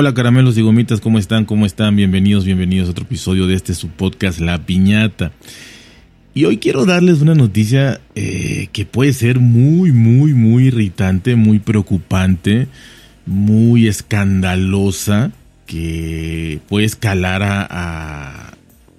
Hola 0.00 0.14
caramelos 0.14 0.56
y 0.56 0.62
gomitas, 0.62 1.00
¿cómo 1.00 1.18
están? 1.18 1.44
¿Cómo 1.44 1.66
están? 1.66 1.96
Bienvenidos, 1.96 2.44
bienvenidos 2.44 2.86
a 2.86 2.92
otro 2.92 3.04
episodio 3.04 3.48
de 3.48 3.56
este 3.56 3.74
su 3.74 3.88
podcast 3.88 4.38
La 4.38 4.64
Piñata. 4.64 5.32
Y 6.34 6.44
hoy 6.44 6.58
quiero 6.58 6.86
darles 6.86 7.20
una 7.20 7.34
noticia 7.34 8.00
eh, 8.14 8.68
que 8.70 8.84
puede 8.84 9.12
ser 9.12 9.40
muy, 9.40 9.90
muy, 9.90 10.34
muy 10.34 10.66
irritante, 10.66 11.34
muy 11.34 11.58
preocupante, 11.58 12.68
muy 13.26 13.88
escandalosa, 13.88 15.32
que 15.66 16.60
puede 16.68 16.86
escalar 16.86 17.42
a, 17.42 18.54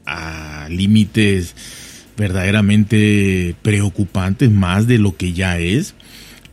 a, 0.06 0.68
límites 0.68 1.56
verdaderamente 2.18 3.56
preocupantes, 3.62 4.52
más 4.52 4.86
de 4.86 4.98
lo 4.98 5.16
que 5.16 5.32
ya 5.32 5.60
es. 5.60 5.96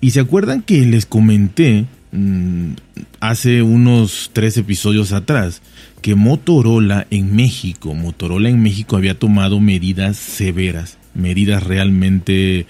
Y 0.01 0.13
se 0.13 0.21
acuerdan 0.21 0.63
que 0.63 0.87
les 0.87 1.05
comenté 1.05 1.87
mm, 2.13 2.73
hace 3.21 3.63
unos 3.63 4.31
tres 4.33 4.57
episodios 4.57 5.13
atrás 5.13 5.63
que 6.03 6.15
Motorola 6.15 7.07
en 7.11 7.35
México, 7.35 7.95
Motorola 7.95 8.49
en 8.49 8.63
México 8.63 8.97
había 8.97 9.19
tomado 9.19 9.61
medidas 9.61 10.17
severas, 10.17 10.99
medidas 11.15 11.63
realmente 11.63 12.67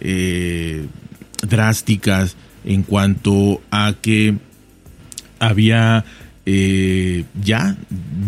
eh, 0.00 0.86
drásticas 1.48 2.36
en 2.64 2.82
cuanto 2.82 3.60
a 3.70 3.94
que 4.00 4.34
había 5.38 6.04
eh, 6.46 7.24
ya 7.40 7.76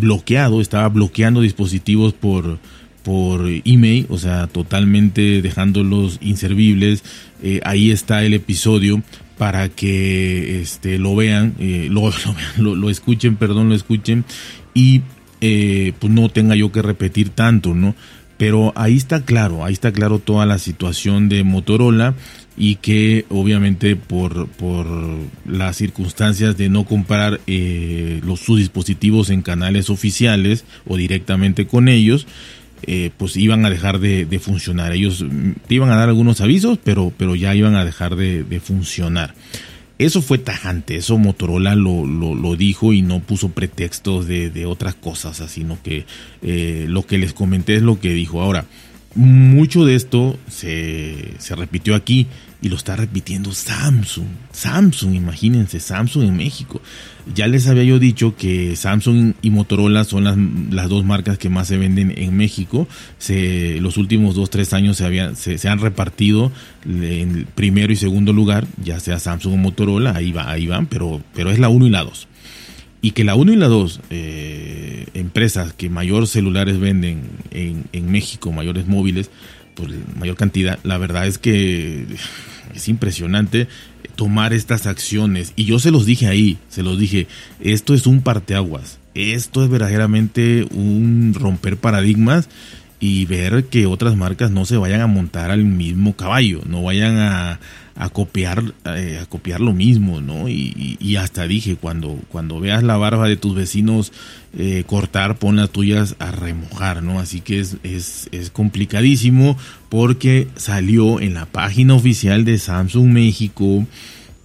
bloqueado, 0.00 0.60
estaba 0.60 0.88
bloqueando 0.88 1.40
dispositivos 1.40 2.12
por, 2.12 2.58
por 3.02 3.48
email, 3.64 4.06
o 4.08 4.18
sea, 4.18 4.46
totalmente 4.46 5.42
dejándolos 5.42 6.18
inservibles. 6.20 7.02
Eh, 7.42 7.60
ahí 7.64 7.90
está 7.90 8.24
el 8.24 8.34
episodio 8.34 9.02
para 9.38 9.68
que 9.68 10.60
este, 10.60 10.98
lo 10.98 11.16
vean, 11.16 11.54
eh, 11.58 11.88
lo, 11.90 12.10
lo, 12.58 12.74
lo, 12.74 12.90
escuchen, 12.90 13.36
perdón, 13.36 13.68
lo 13.68 13.74
escuchen 13.74 14.24
y 14.74 15.02
eh, 15.40 15.92
pues 15.98 16.12
no 16.12 16.28
tenga 16.28 16.56
yo 16.56 16.72
que 16.72 16.82
repetir 16.82 17.30
tanto, 17.30 17.74
¿no? 17.74 17.94
Pero 18.36 18.72
ahí 18.76 18.96
está 18.96 19.24
claro, 19.24 19.64
ahí 19.64 19.72
está 19.72 19.92
claro 19.92 20.18
toda 20.18 20.44
la 20.44 20.58
situación 20.58 21.28
de 21.28 21.44
Motorola 21.44 22.14
y 22.56 22.76
que 22.76 23.26
obviamente 23.28 23.96
por, 23.96 24.48
por 24.48 24.86
las 25.46 25.76
circunstancias 25.76 26.56
de 26.56 26.68
no 26.68 26.84
comprar 26.84 27.40
eh, 27.46 28.20
los, 28.24 28.40
sus 28.40 28.58
dispositivos 28.58 29.30
en 29.30 29.42
canales 29.42 29.90
oficiales 29.90 30.64
o 30.86 30.96
directamente 30.96 31.66
con 31.66 31.88
ellos, 31.88 32.26
eh, 32.86 33.10
pues 33.16 33.36
iban 33.36 33.64
a 33.64 33.70
dejar 33.70 33.98
de, 33.98 34.38
funcionar. 34.38 34.92
Ellos 34.92 35.22
mm, 35.22 35.52
iban 35.68 35.90
a 35.90 35.96
dar 35.96 36.08
algunos 36.08 36.40
avisos, 36.40 36.78
pero, 36.82 37.12
pero 37.16 37.34
ya 37.34 37.54
iban 37.54 37.74
a 37.74 37.84
dejar 37.84 38.16
de, 38.16 38.60
funcionar. 38.62 39.34
Eso 39.98 40.22
fue 40.22 40.38
tajante, 40.38 40.96
eso 40.96 41.18
Motorola 41.18 41.76
lo, 41.76 42.04
lo, 42.04 42.56
dijo 42.56 42.92
y 42.92 43.02
no 43.02 43.20
puso 43.20 43.50
pretextos 43.50 44.26
de, 44.26 44.66
otras 44.66 44.94
cosas, 44.94 45.36
sino 45.48 45.78
que 45.82 46.04
eh, 46.42 46.86
lo 46.88 47.06
que 47.06 47.18
les 47.18 47.32
comenté 47.32 47.76
es 47.76 47.82
lo 47.82 48.00
que 48.00 48.12
dijo. 48.12 48.42
Ahora, 48.42 48.66
mucho 49.14 49.84
de 49.84 49.94
esto 49.94 50.36
se, 50.48 51.34
se 51.38 51.54
repitió 51.54 51.94
aquí 51.94 52.26
y 52.64 52.70
lo 52.70 52.76
está 52.76 52.96
repitiendo 52.96 53.52
Samsung. 53.52 54.26
Samsung, 54.50 55.14
imagínense, 55.14 55.80
Samsung 55.80 56.24
en 56.24 56.36
México. 56.38 56.80
Ya 57.34 57.46
les 57.46 57.68
había 57.68 57.84
yo 57.84 57.98
dicho 57.98 58.36
que 58.36 58.74
Samsung 58.74 59.34
y 59.42 59.50
Motorola 59.50 60.04
son 60.04 60.24
las, 60.24 60.38
las 60.70 60.88
dos 60.88 61.04
marcas 61.04 61.36
que 61.36 61.50
más 61.50 61.68
se 61.68 61.76
venden 61.76 62.14
en 62.16 62.34
México. 62.34 62.88
Se, 63.18 63.78
los 63.80 63.98
últimos 63.98 64.34
dos, 64.34 64.48
tres 64.48 64.72
años 64.72 64.96
se, 64.96 65.58
se, 65.58 65.68
han 65.68 65.78
repartido 65.78 66.52
en 66.86 67.46
primero 67.54 67.92
y 67.92 67.96
segundo 67.96 68.32
lugar, 68.32 68.66
ya 68.82 68.98
sea 68.98 69.18
Samsung 69.18 69.54
o 69.54 69.56
Motorola, 69.58 70.16
ahí, 70.16 70.32
va, 70.32 70.50
ahí 70.50 70.66
van, 70.66 70.86
pero, 70.86 71.22
pero 71.34 71.50
es 71.50 71.58
la 71.58 71.68
1 71.68 71.86
y 71.86 71.90
la 71.90 72.02
2. 72.02 72.28
Y 73.02 73.10
que 73.10 73.24
la 73.24 73.34
1 73.34 73.52
y 73.52 73.56
la 73.56 73.68
2, 73.68 74.00
eh, 74.08 75.06
empresas 75.12 75.74
que 75.74 75.90
mayor 75.90 76.26
celulares 76.26 76.80
venden 76.80 77.24
en, 77.50 77.84
en 77.92 78.10
México, 78.10 78.52
mayores 78.52 78.86
móviles, 78.86 79.30
pues 79.74 79.90
mayor 80.18 80.36
cantidad, 80.36 80.78
la 80.82 80.98
verdad 80.98 81.26
es 81.26 81.38
que 81.38 82.06
es 82.74 82.88
impresionante 82.88 83.68
tomar 84.16 84.52
estas 84.52 84.86
acciones. 84.86 85.52
Y 85.56 85.64
yo 85.64 85.78
se 85.78 85.90
los 85.90 86.06
dije 86.06 86.26
ahí, 86.26 86.58
se 86.68 86.82
los 86.82 86.98
dije, 86.98 87.26
esto 87.60 87.94
es 87.94 88.06
un 88.06 88.22
parteaguas, 88.22 88.98
esto 89.14 89.64
es 89.64 89.70
verdaderamente 89.70 90.66
un 90.70 91.34
romper 91.38 91.76
paradigmas 91.76 92.48
y 93.00 93.26
ver 93.26 93.64
que 93.64 93.86
otras 93.86 94.16
marcas 94.16 94.50
no 94.50 94.64
se 94.64 94.76
vayan 94.76 95.00
a 95.00 95.06
montar 95.06 95.50
al 95.50 95.64
mismo 95.64 96.16
caballo, 96.16 96.62
no 96.66 96.82
vayan 96.82 97.18
a, 97.18 97.60
a 97.96 98.08
copiar 98.08 98.74
eh, 98.86 99.20
a 99.22 99.26
copiar 99.26 99.60
lo 99.60 99.72
mismo, 99.72 100.20
¿no? 100.20 100.48
Y, 100.48 101.16
hasta 101.16 101.46
dije, 101.46 101.76
cuando, 101.76 102.18
cuando 102.28 102.58
veas 102.58 102.82
la 102.82 102.96
barba 102.96 103.28
de 103.28 103.36
tus 103.36 103.54
vecinos 103.54 104.12
eh, 104.58 104.82
cortar, 104.86 105.38
pon 105.38 105.56
las 105.56 105.70
tuyas 105.70 106.16
a 106.18 106.32
remojar, 106.32 107.02
¿no? 107.02 107.20
Así 107.20 107.40
que 107.40 107.60
es, 107.60 107.76
es, 107.84 108.28
es 108.32 108.50
complicadísimo 108.50 109.56
porque 109.88 110.48
salió 110.56 111.20
en 111.20 111.34
la 111.34 111.46
página 111.46 111.94
oficial 111.94 112.44
de 112.44 112.58
Samsung 112.58 113.12
México 113.12 113.86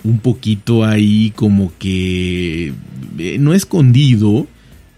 un 0.04 0.20
poquito 0.20 0.86
ahí 0.86 1.32
como 1.36 1.72
que 1.78 2.74
eh, 3.18 3.38
no 3.40 3.54
escondido, 3.54 4.48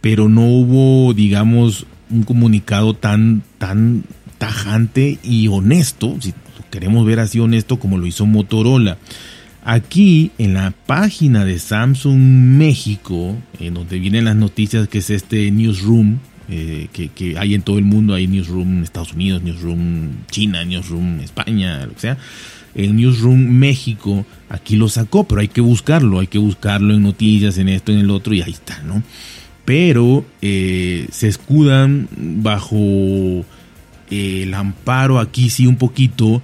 pero 0.02 0.30
no 0.30 0.46
hubo, 0.46 1.14
digamos, 1.14 1.86
un 2.10 2.24
comunicado 2.24 2.94
tan, 2.94 3.44
tan 3.58 4.04
tajante 4.38 5.20
y 5.24 5.48
honesto, 5.48 6.18
si 6.20 6.34
queremos 6.72 7.06
ver 7.06 7.20
así 7.20 7.40
honesto 7.40 7.78
como 7.78 7.98
lo 7.98 8.08
hizo 8.08 8.26
Motorola. 8.26 8.98
Aquí 9.64 10.32
en 10.40 10.56
la 10.56 10.72
página 10.72 11.46
de 11.46 11.60
Samsung 11.60 12.18
México, 12.18 13.38
en 13.60 13.76
donde 13.76 14.00
vienen 14.00 14.26
las 14.26 14.36
noticias, 14.36 14.88
que 14.88 14.98
es 14.98 15.12
este 15.12 15.52
newsroom, 15.52 16.18
eh, 16.50 16.88
que, 16.92 17.38
hay 17.38 17.54
en 17.54 17.62
todo 17.62 17.78
el 17.78 17.86
mundo, 17.86 18.16
hay 18.16 18.28
newsroom 18.28 18.82
Estados 18.82 19.14
Unidos, 19.14 19.44
newsroom 19.44 20.26
China, 20.32 20.66
newsroom 20.66 21.20
España, 21.20 21.86
lo 21.86 21.94
que 21.94 22.00
sea. 22.00 22.18
El 22.74 22.96
newsroom 22.96 23.40
México, 23.40 24.26
aquí 24.50 24.78
lo 24.78 24.90
sacó, 24.90 25.26
pero 25.26 25.42
hay 25.42 25.50
que 25.50 25.62
buscarlo, 25.62 26.20
hay 26.20 26.28
que 26.28 26.40
buscarlo 26.40 26.96
en 26.96 27.04
noticias, 27.04 27.58
en 27.60 27.70
esto, 27.70 27.92
en 27.92 28.00
el 28.00 28.10
otro, 28.10 28.34
y 28.34 28.42
ahí 28.42 28.52
está, 28.52 28.82
¿no? 28.82 29.04
Pero 29.66 30.26
eh, 30.42 31.08
se 31.12 31.28
escudan 31.28 32.08
bajo 32.18 33.46
el 34.12 34.54
amparo 34.54 35.20
aquí 35.20 35.50
sí 35.50 35.66
un 35.66 35.78
poquito 35.78 36.42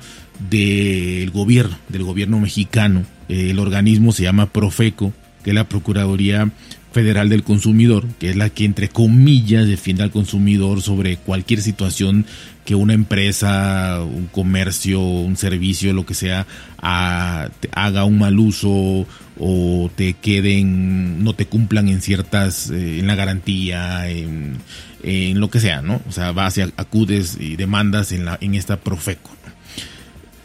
del 0.50 1.30
gobierno, 1.32 1.78
del 1.90 2.04
gobierno 2.04 2.40
mexicano. 2.40 3.06
El 3.28 3.60
organismo 3.60 4.12
se 4.12 4.24
llama 4.24 4.48
Profeco, 4.48 5.14
que 5.44 5.52
es 5.52 5.56
la 5.56 5.68
Procuraduría 5.68 6.50
Federal 6.92 7.30
del 7.30 7.44
Consumidor, 7.44 8.08
que 8.20 8.30
es 8.30 8.36
la 8.36 8.50
que 8.50 8.66
entre 8.66 8.90
comillas 8.90 9.68
defiende 9.68 10.04
al 10.04 10.12
consumidor 10.12 10.82
sobre 10.82 11.18
cualquier 11.18 11.62
situación 11.62 12.26
que 12.66 12.76
una 12.76 12.94
empresa, 12.94 14.02
un 14.02 14.28
comercio, 14.28 15.02
un 15.02 15.38
servicio, 15.38 15.94
lo 15.94 16.06
que 16.06 16.14
sea, 16.14 16.48
haga 16.82 18.06
un 18.06 18.18
mal 18.18 18.40
uso 18.40 19.06
o 19.40 19.90
te 19.96 20.14
queden, 20.14 21.24
no 21.24 21.34
te 21.34 21.46
cumplan 21.46 21.88
en 21.88 22.02
ciertas, 22.02 22.70
eh, 22.70 23.00
en 23.00 23.08
la 23.08 23.16
garantía, 23.16 24.10
en, 24.10 24.58
lo 25.04 25.50
que 25.50 25.60
sea, 25.62 25.82
¿no? 25.82 26.02
O 26.10 26.12
sea, 26.12 26.32
vas 26.34 26.58
y 26.58 26.62
acudes 26.62 27.38
y 27.40 27.56
demandas 27.56 28.12
en, 28.12 28.26
la, 28.26 28.38
en 28.42 28.56
esta 28.56 28.78
Profeco. 28.78 29.32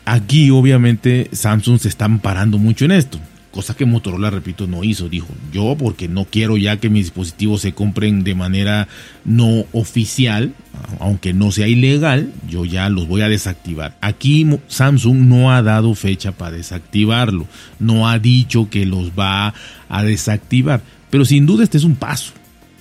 Aquí 0.05 0.51
obviamente 0.51 1.29
Samsung 1.33 1.81
se 1.81 1.89
está 1.89 2.05
amparando 2.05 2.59
mucho 2.59 2.85
en 2.85 2.93
esto 2.93 3.19
cosa 3.53 3.75
que 3.75 3.85
Motorola, 3.85 4.31
repito, 4.31 4.67
no 4.67 4.83
hizo. 4.83 5.09
Dijo, 5.09 5.29
yo 5.53 5.77
porque 5.79 6.09
no 6.09 6.25
quiero 6.25 6.57
ya 6.57 6.79
que 6.79 6.91
mis 6.91 7.05
dispositivos 7.05 7.61
se 7.61 7.73
compren 7.73 8.25
de 8.25 8.35
manera 8.35 8.89
no 9.25 9.65
oficial, 9.73 10.55
aunque 10.99 11.33
no 11.33 11.53
sea 11.53 11.69
ilegal, 11.69 12.33
yo 12.49 12.65
ya 12.65 12.89
los 12.89 13.07
voy 13.07 13.21
a 13.21 13.29
desactivar. 13.29 13.97
Aquí 14.01 14.49
Samsung 14.67 15.29
no 15.29 15.53
ha 15.53 15.63
dado 15.63 15.95
fecha 15.95 16.33
para 16.33 16.57
desactivarlo, 16.57 17.47
no 17.79 18.09
ha 18.09 18.19
dicho 18.19 18.69
que 18.71 18.87
los 18.87 19.11
va 19.11 19.55
a 19.89 20.03
desactivar, 20.03 20.83
pero 21.11 21.25
sin 21.25 21.47
duda 21.47 21.63
este 21.63 21.79
es 21.79 21.85
un 21.85 21.95
paso, 21.95 22.33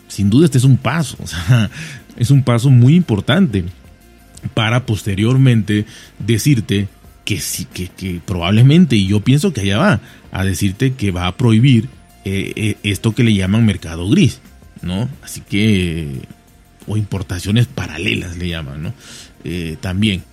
sin 0.08 0.30
duda 0.30 0.46
este 0.46 0.58
es 0.58 0.64
un 0.64 0.78
paso, 0.78 1.18
o 1.22 1.28
sea, 1.28 1.70
es 2.18 2.32
un 2.32 2.44
paso 2.44 2.70
muy 2.70 2.96
importante 2.96 3.66
para 4.54 4.86
posteriormente 4.86 5.86
decirte 6.18 6.88
que, 7.26 7.40
sí, 7.40 7.66
que, 7.66 7.88
que 7.88 8.20
probablemente, 8.26 8.96
y 8.96 9.08
yo 9.08 9.22
pienso 9.22 9.54
que 9.54 9.62
allá 9.62 9.78
va, 9.78 10.02
a 10.32 10.46
decirte 10.46 10.94
que 10.94 11.12
va 11.12 11.28
a 11.28 11.38
prohibir 11.38 11.90
eh, 12.24 12.54
eh, 12.56 12.78
esto 12.84 13.14
que 13.14 13.24
le 13.24 13.34
llaman 13.34 13.66
mercado 13.66 14.10
gris, 14.10 14.40
¿no? 14.82 15.10
Así 15.24 15.42
que, 15.42 16.22
o 16.88 16.98
importaciones 16.98 17.68
paralelas 17.68 18.38
le 18.38 18.50
llaman, 18.50 18.84
¿no? 18.84 18.94
Eh, 19.44 19.78
también. 19.82 20.24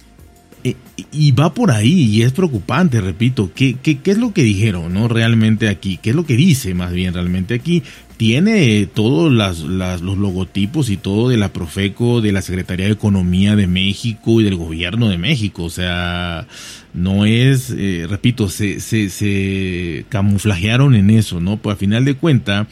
y 1.13 1.33
va 1.33 1.55
por 1.55 1.71
ahí 1.71 2.11
y 2.11 2.23
es 2.23 2.33
preocupante, 2.33 3.01
repito, 3.01 3.53
¿qué, 3.55 3.77
¿qué, 3.83 3.99
qué, 3.99 4.11
es 4.11 4.19
lo 4.19 4.33
que 4.33 4.43
dijeron, 4.43 4.93
¿no? 4.93 5.09
Realmente 5.09 5.69
aquí, 5.69 5.99
¿qué 6.03 6.11
es 6.11 6.17
lo 6.17 6.27
que 6.27 6.37
dice 6.37 6.75
más 6.75 6.93
bien 6.93 7.15
realmente 7.15 7.55
aquí? 7.55 7.83
Tiene 8.19 8.87
todos 8.87 9.33
las, 9.33 9.61
los 9.61 10.19
logotipos 10.19 10.91
y 10.91 10.97
todo 10.97 11.29
de 11.29 11.37
la 11.37 11.53
Profeco, 11.53 12.21
de 12.21 12.33
la 12.33 12.43
Secretaría 12.43 12.87
de 12.87 12.93
Economía 12.93 13.55
de 13.55 13.69
México 13.69 14.41
y 14.41 14.45
del 14.45 14.57
Gobierno 14.57 15.09
de 15.09 15.19
México. 15.19 15.63
O 15.63 15.71
sea, 15.71 16.49
no 16.93 17.27
es, 17.27 17.71
eh, 17.71 18.07
repito, 18.11 18.49
se, 18.49 18.81
se, 18.81 19.09
se, 19.09 20.05
camuflajearon 20.09 20.97
en 20.97 21.11
eso, 21.11 21.41
¿no? 21.41 21.59
Pues 21.59 21.75
al 21.75 21.79
final 21.79 22.05
de 22.05 22.15
cuentas, 22.15 22.67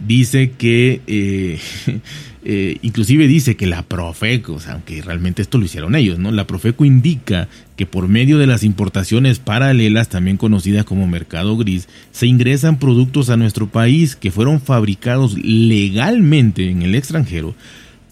dice 0.00 0.52
que, 0.52 1.02
eh, 1.06 1.60
eh, 2.42 2.78
inclusive 2.80 3.26
dice 3.26 3.56
que 3.56 3.66
la 3.66 3.82
Profeco, 3.82 4.54
o 4.54 4.60
sea, 4.60 4.72
aunque 4.72 5.02
realmente 5.02 5.42
esto 5.42 5.58
lo 5.58 5.66
hicieron 5.66 5.94
ellos, 5.94 6.18
¿no? 6.18 6.30
La 6.30 6.46
Profeco 6.46 6.86
indica 6.86 7.48
que 7.76 7.84
por 7.84 8.08
medio 8.08 8.38
de 8.38 8.46
las 8.46 8.64
importaciones 8.64 9.38
paralelas, 9.38 10.08
también 10.08 10.38
conocidas 10.38 10.86
como 10.86 11.06
mercado 11.06 11.56
gris, 11.58 11.88
se 12.12 12.26
ingresan 12.26 12.78
productos 12.78 13.28
a 13.28 13.36
nuestro 13.36 13.68
país 13.68 14.16
que 14.16 14.30
fueron 14.30 14.60
fabricados 14.60 15.36
legalmente 15.36 16.70
en 16.70 16.80
el 16.82 16.94
extranjero, 16.94 17.54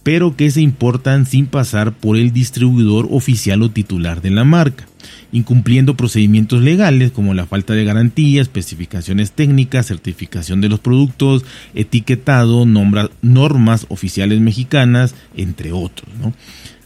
pero 0.08 0.36
que 0.36 0.50
se 0.50 0.62
importan 0.62 1.26
sin 1.26 1.44
pasar 1.44 1.92
por 1.92 2.16
el 2.16 2.32
distribuidor 2.32 3.08
oficial 3.10 3.62
o 3.62 3.70
titular 3.70 4.22
de 4.22 4.30
la 4.30 4.42
marca 4.42 4.86
incumpliendo 5.32 5.98
procedimientos 5.98 6.62
legales 6.62 7.12
como 7.12 7.34
la 7.34 7.44
falta 7.44 7.74
de 7.74 7.84
garantía, 7.84 8.40
especificaciones 8.40 9.32
técnicas, 9.32 9.86
certificación 9.86 10.62
de 10.62 10.70
los 10.70 10.80
productos, 10.80 11.44
etiquetado, 11.74 12.64
normas 12.64 13.84
oficiales 13.90 14.40
mexicanas, 14.40 15.14
entre 15.36 15.72
otros. 15.72 16.08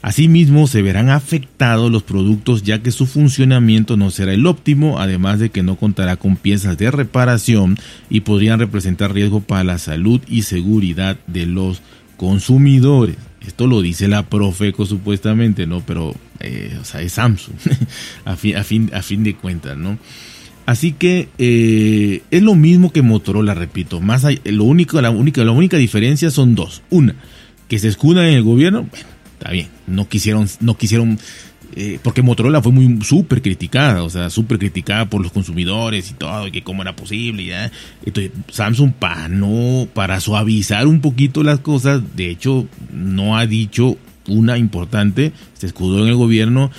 Asimismo, 0.03 0.67
se 0.67 0.83
verán 0.83 1.09
afectados 1.09 1.93
los 1.93 2.03
productos 2.03 2.65
ya 2.65 2.83
que 2.83 2.91
su 2.91 3.07
funcionamiento 3.07 3.97
no 3.97 4.11
será 4.11 4.35
el 4.35 4.47
óptimo, 4.47 4.99
además 4.99 5.39
de 5.39 5.51
que 5.51 5.63
no 5.63 5.77
contará 5.77 6.17
con 6.17 6.35
piezas 6.35 6.77
de 6.77 6.91
reparación 6.91 7.79
y 8.11 8.23
podrían 8.23 8.59
representar 8.59 9.15
riesgo 9.15 9.41
para 9.41 9.63
la 9.63 9.79
salud 9.79 10.21
y 10.27 10.43
seguridad 10.43 11.19
de 11.29 11.47
los 11.47 11.83
consumidores. 12.23 13.17
Esto 13.45 13.67
lo 13.67 13.83
dice 13.83 14.07
la 14.07 14.23
Profeco 14.23 14.87
supuestamente, 14.87 15.67
¿no? 15.67 15.81
Pero, 15.85 16.15
eh, 16.39 16.79
o 16.81 16.85
sea, 16.85 17.03
es 17.03 17.15
Samsung, 17.15 17.57
a, 18.25 18.37
fin, 18.37 18.57
a, 18.57 18.63
fin, 18.63 18.91
a 18.95 19.03
fin 19.03 19.25
de 19.25 19.35
cuentas, 19.35 19.77
¿no? 19.77 19.99
Así 20.65 20.93
que 20.93 21.29
eh, 21.39 22.23
es 22.31 22.43
lo 22.43 22.55
mismo 22.55 22.93
que 22.93 23.03
Motorola, 23.03 23.55
repito. 23.55 24.01
Más 24.01 24.25
lo 24.45 24.63
único, 24.63 25.01
la 25.01 25.11
única, 25.11 25.43
la 25.43 25.51
única 25.51 25.79
diferencia 25.79 26.31
son 26.31 26.55
dos. 26.55 26.83
Una, 26.91 27.17
que 27.67 27.81
se 27.81 27.89
escudan 27.89 28.27
en 28.27 28.35
el 28.35 28.45
gobierno, 28.45 28.87
bueno, 28.89 29.07
está 29.33 29.51
bien. 29.51 29.67
No 29.89 30.09
quisieron, 30.09 30.49
no 30.61 30.77
quisieron 30.77 31.19
eh, 31.75 31.99
porque 32.03 32.23
Motorola 32.23 32.61
fue 32.63 32.73
muy 32.73 33.03
súper 33.03 33.43
criticada, 33.43 34.03
o 34.03 34.11
sea, 34.11 34.31
súper 34.31 34.59
criticada 34.59 35.09
por 35.09 35.23
los 35.23 35.33
consumidores 35.33 36.11
y 36.11 36.15
todo, 36.15 36.47
y 36.49 36.53
que 36.53 36.63
cómo 36.63 36.83
era 36.83 36.95
posible, 36.95 37.45
ya. 37.45 37.71
Entonces, 38.05 38.33
Samsung 38.51 38.93
para 38.93 39.29
no, 39.29 39.89
para 39.93 40.21
suavizar 40.21 40.87
un 40.87 41.01
poquito 41.01 41.43
las 41.43 41.61
cosas, 41.61 42.03
de 42.17 42.31
hecho, 42.31 42.67
no 42.93 43.37
ha 43.37 43.47
dicho 43.47 43.97
una 44.29 44.59
importante, 44.59 45.33
se 45.55 45.67
escudó 45.67 46.03
en 46.03 46.09
el 46.09 46.17
gobierno, 46.17 46.71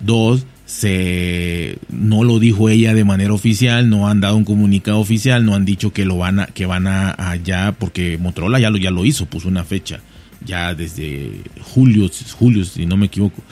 dos, 0.00 0.46
se 0.66 1.78
no 1.88 2.22
lo 2.22 2.38
dijo 2.38 2.68
ella 2.68 2.94
de 2.94 3.04
manera 3.04 3.32
oficial, 3.32 3.90
no 3.90 4.08
han 4.08 4.20
dado 4.20 4.36
un 4.36 4.44
comunicado 4.44 5.00
oficial, 5.00 5.44
no 5.44 5.54
han 5.54 5.64
dicho 5.64 5.92
que 5.92 6.04
lo 6.04 6.16
van 6.16 6.40
a, 6.40 6.46
que 6.46 6.66
van 6.66 6.86
a 6.86 7.14
allá, 7.30 7.72
porque 7.72 8.18
Motorola 8.18 8.60
ya 8.60 8.70
lo, 8.70 8.78
ya 8.78 8.90
lo 8.90 9.04
hizo, 9.04 9.26
puso 9.26 9.48
una 9.48 9.64
fecha, 9.64 10.00
ya 10.44 10.74
desde 10.74 11.40
julio, 11.60 12.08
julio, 12.38 12.64
si 12.64 12.86
no 12.86 12.96
me 12.96 13.06
equivoco. 13.06 13.42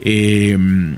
Em, 0.00 0.96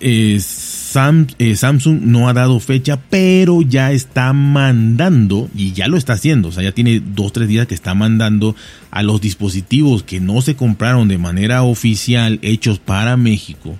eh, 0.00 0.40
Samsung 0.40 2.00
no 2.02 2.28
ha 2.28 2.32
dado 2.32 2.58
fecha, 2.60 2.98
pero 3.10 3.62
ya 3.62 3.92
está 3.92 4.32
mandando, 4.32 5.48
y 5.54 5.72
ya 5.72 5.86
lo 5.86 5.96
está 5.96 6.14
haciendo, 6.14 6.48
o 6.48 6.52
sea, 6.52 6.62
ya 6.62 6.72
tiene 6.72 7.00
dos, 7.00 7.32
tres 7.32 7.48
días 7.48 7.66
que 7.66 7.74
está 7.74 7.94
mandando 7.94 8.56
a 8.90 9.02
los 9.02 9.20
dispositivos 9.20 10.02
que 10.02 10.20
no 10.20 10.40
se 10.42 10.56
compraron 10.56 11.08
de 11.08 11.18
manera 11.18 11.62
oficial, 11.62 12.38
hechos 12.42 12.78
para 12.78 13.16
México, 13.16 13.78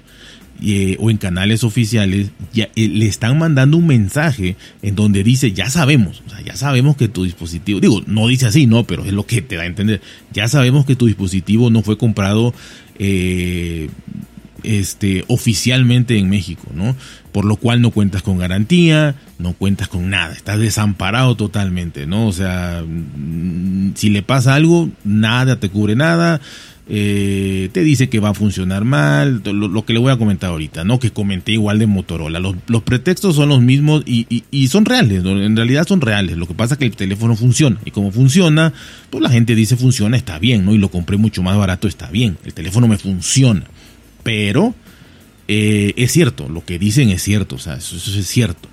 eh, 0.61 0.97
o 0.99 1.11
en 1.11 1.19
canales 1.19 1.63
oficiales, 1.63 2.31
ya, 2.53 2.69
eh, 2.75 2.89
le 2.89 3.07
están 3.07 3.39
mandando 3.39 3.77
un 3.77 3.87
mensaje 3.87 4.57
en 4.83 4.97
donde 4.97 5.23
dice, 5.23 5.53
ya 5.53 5.71
sabemos, 5.71 6.23
o 6.27 6.31
sea, 6.31 6.41
ya 6.41 6.57
sabemos 6.57 6.97
que 6.97 7.09
tu 7.09 7.25
dispositivo, 7.25 7.81
digo, 7.81 8.03
no 8.07 8.27
dice 8.27 8.47
así, 8.47 8.67
no, 8.67 8.85
pero 8.85 9.05
es 9.05 9.13
lo 9.13 9.25
que 9.25 9.41
te 9.41 9.57
da 9.57 9.63
a 9.63 9.67
entender, 9.67 10.01
ya 10.33 10.49
sabemos 10.49 10.85
que 10.85 10.97
tu 10.97 11.07
dispositivo 11.07 11.71
no 11.71 11.83
fue 11.83 11.97
comprado 11.97 12.55
eh, 12.99 13.89
este, 14.65 15.25
oficialmente 15.29 16.19
en 16.19 16.29
México, 16.29 16.69
¿no? 16.75 16.97
Por 17.31 17.45
lo 17.45 17.57
cual 17.57 17.81
no 17.81 17.93
cuentas 17.93 18.23
con 18.23 18.39
garantía, 18.39 19.15
no 19.39 19.53
cuentas 19.53 19.87
con 19.87 20.11
nada, 20.11 20.35
estás 20.35 20.59
desamparado 20.59 21.37
totalmente, 21.37 22.07
¿no? 22.07 22.27
O 22.27 22.33
sea, 22.33 22.83
mm, 22.85 23.93
si 23.95 24.11
le 24.11 24.23
pasa 24.23 24.55
algo, 24.55 24.91
nada 25.05 25.61
te 25.61 25.69
cubre 25.69 25.95
nada, 25.95 26.41
eh, 26.91 27.69
te 27.73 27.83
dice 27.83 28.09
que 28.09 28.19
va 28.19 28.31
a 28.31 28.35
funcionar 28.35 28.85
mal, 28.85 29.43
lo, 29.45 29.85
que 29.85 29.93
le 29.93 29.99
voy 29.99 30.11
a 30.11 30.17
comentar 30.17 30.51
ahorita, 30.51 30.85
¿no? 30.85 30.99
Que 30.99 31.11
comenté 31.11 31.53
igual 31.53 31.79
de 31.79 31.87
Motorola. 31.87 32.41
Los, 32.41 32.83
pretextos 32.83 33.37
son 33.37 33.51
los 33.51 33.61
mismos 33.61 34.03
y, 34.07 34.69
son 34.69 34.87
reales, 34.87 35.23
en 35.25 35.57
realidad 35.57 35.87
son 35.87 36.01
reales. 36.01 36.39
Lo 36.39 36.49
que 36.49 36.55
pasa 36.55 36.75
es 36.75 36.79
que 36.79 36.87
el 36.87 36.97
teléfono 36.97 37.37
funciona 37.37 37.79
y 37.85 37.91
como 37.91 38.11
funciona, 38.11 38.73
pues 39.11 39.23
la 39.23 39.29
gente 39.29 39.55
dice 39.55 39.77
funciona, 39.77 40.17
está 40.17 40.39
bien, 40.39 40.65
¿no? 40.65 40.75
Y 40.75 40.79
lo 40.79 40.91
compré 40.91 41.19
mucho 41.19 41.43
más 41.43 41.59
barato, 41.59 41.89
está 41.89 42.11
bien. 42.11 42.39
El 42.45 42.55
teléfono 42.55 42.89
me 42.89 42.97
funciona. 42.97 43.65
Pero 44.23 44.75
eh, 45.47 45.93
es 45.97 46.13
cierto, 46.13 46.49
lo 46.49 46.65
que 46.65 46.79
dicen 46.79 47.11
es 47.11 47.23
cierto, 47.23 47.57
o 47.57 47.59
sea, 47.59 47.75
eso, 47.75 47.97
es 47.97 48.27
cierto. 48.27 48.69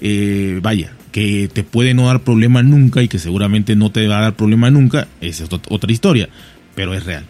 Eh, 0.00 0.58
vaya, 0.62 0.92
que 1.12 1.48
te 1.52 1.62
puede 1.62 1.94
no 1.94 2.06
dar 2.06 2.22
problema 2.22 2.64
nunca 2.64 3.02
y 3.02 3.08
que 3.08 3.20
seguramente 3.20 3.76
no 3.76 3.92
te 3.92 4.08
va 4.08 4.18
a 4.18 4.22
dar 4.22 4.34
problema 4.34 4.68
nunca, 4.68 5.06
esa 5.20 5.44
es 5.44 5.50
otra 5.52 5.92
historia, 5.92 6.28
pero 6.74 6.92
es 6.94 7.04
real. 7.04 7.24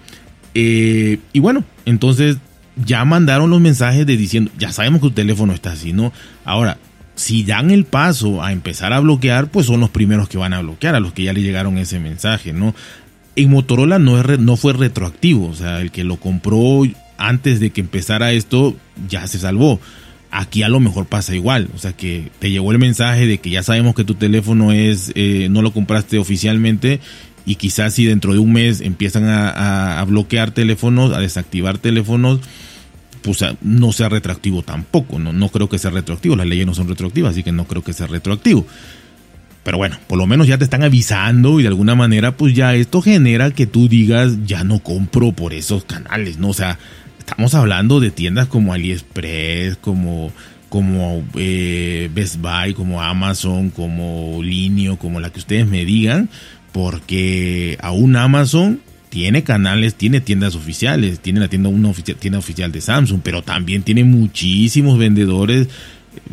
Eh, 0.55 1.19
y 1.33 1.41
bueno, 1.41 1.65
entonces 1.85 2.39
ya 2.77 3.05
mandaron 3.05 3.51
los 3.51 3.61
mensajes 3.61 4.07
de 4.07 4.17
diciendo, 4.17 4.51
ya 4.59 4.73
sabemos 4.73 5.01
que 5.01 5.09
tu 5.09 5.15
teléfono 5.15 5.53
está 5.53 5.73
así, 5.73 5.93
¿no? 5.93 6.13
Ahora, 6.45 6.79
si 7.15 7.45
dan 7.45 7.71
el 7.71 7.85
paso 7.85 8.43
a 8.43 8.53
empezar 8.53 8.93
a 8.93 9.01
bloquear, 9.01 9.49
pues 9.49 9.67
son 9.67 9.81
los 9.81 9.91
primeros 9.91 10.29
que 10.29 10.39
van 10.39 10.53
a 10.53 10.61
bloquear, 10.61 10.95
a 10.95 11.01
los 11.01 11.13
que 11.13 11.25
ya 11.25 11.33
le 11.33 11.43
llegaron 11.43 11.79
ese 11.79 12.01
mensaje, 12.01 12.53
¿no? 12.53 12.75
En 13.37 13.51
Motorola 13.51 13.99
no, 13.99 14.21
es, 14.21 14.39
no 14.39 14.57
fue 14.57 14.73
retroactivo, 14.73 15.49
o 15.49 15.55
sea, 15.55 15.81
el 15.81 15.91
que 15.91 16.05
lo 16.05 16.17
compró 16.17 16.83
antes 17.19 17.61
de 17.61 17.71
que 17.71 17.81
empezara 17.81 18.33
esto 18.33 18.77
ya 19.09 19.27
se 19.27 19.39
salvó. 19.39 19.81
Aquí 20.31 20.63
a 20.63 20.71
lo 20.71 20.81
mejor 20.81 21.05
pasa 21.07 21.35
igual, 21.35 21.69
o 21.75 21.79
sea 21.79 21.93
que 21.93 22.31
te 22.39 22.51
llegó 22.51 22.73
el 22.73 22.79
mensaje 22.79 23.27
de 23.27 23.37
que 23.37 23.51
ya 23.51 23.63
sabemos 23.63 23.95
que 23.95 24.05
tu 24.05 24.15
teléfono 24.15 24.73
es, 24.73 25.13
eh, 25.15 25.49
no 25.51 25.61
lo 25.61 25.75
compraste 25.75 26.19
oficialmente 26.19 27.01
y 27.45 27.57
quizás 27.57 27.95
si 27.95 28.05
dentro 28.05 28.33
de 28.33 28.39
un 28.39 28.53
mes 28.53 28.81
empiezan 28.81 29.25
a, 29.27 30.05
bloquear 30.07 30.53
teléfonos, 30.53 31.13
a 31.13 31.21
desactivar 31.21 31.79
teléfonos, 31.79 32.41
pues 33.23 33.45
no 33.61 33.93
sea 33.93 34.09
retroactivo 34.09 34.63
tampoco, 34.63 35.19
no, 35.19 35.33
no 35.33 35.49
creo 35.49 35.69
que 35.69 35.79
sea 35.79 35.91
retroactivo, 35.91 36.37
las 36.37 36.47
leyes 36.47 36.67
no 36.67 36.75
son 36.75 36.89
retroactivas, 36.89 37.33
así 37.33 37.43
que 37.43 37.53
no 37.53 37.67
creo 37.67 37.83
que 37.83 37.93
sea 37.93 38.07
retroactivo. 38.07 38.67
Pero 39.65 39.79
bueno, 39.79 39.97
por 40.09 40.19
lo 40.19 40.27
menos 40.27 40.49
ya 40.49 40.59
te 40.59 40.65
están 40.65 40.83
avisando 40.83 41.61
y 41.61 41.63
de 41.63 41.69
alguna 41.69 41.95
manera 41.95 42.37
pues 42.37 42.53
ya 42.53 42.75
esto 42.75 43.01
genera 43.01 43.53
que 43.53 43.67
tú 43.67 43.89
digas 43.89 44.39
ya 44.45 44.65
no 44.65 44.81
compro 44.81 45.33
por 45.33 45.53
esos 45.53 45.85
canales, 45.85 46.39
¿no? 46.39 46.49
O 46.49 46.55
sea, 46.55 46.79
estamos 47.19 47.55
hablando 47.55 48.01
de 48.01 48.11
tiendas 48.11 48.49
como 48.49 48.73
AliExpress, 48.73 49.77
como, 49.77 50.33
como 50.69 51.25
eh, 51.37 52.11
Best 52.13 52.39
Buy, 52.41 52.75
como 52.75 53.03
Amazon, 53.03 53.71
como 53.71 54.43
Linio, 54.43 54.97
como 54.97 55.21
la 55.21 55.31
que 55.31 55.39
ustedes 55.39 55.67
me 55.69 55.85
digan, 55.85 56.29
porque 56.73 57.79
aún 57.81 58.17
Amazon 58.17 58.81
tiene 59.11 59.43
canales, 59.43 59.95
tiene 59.95 60.21
tiendas 60.21 60.55
oficiales, 60.55 61.21
tiene 61.21 61.41
la 61.41 61.49
tienda, 61.49 61.69
una 61.69 61.93
tienda 61.93 62.39
oficial 62.39 62.73
de 62.73 62.81
Samsung, 62.81 63.21
pero 63.23 63.43
también 63.43 63.83
tiene 63.83 64.05
muchísimos 64.05 64.99
vendedores 64.99 65.69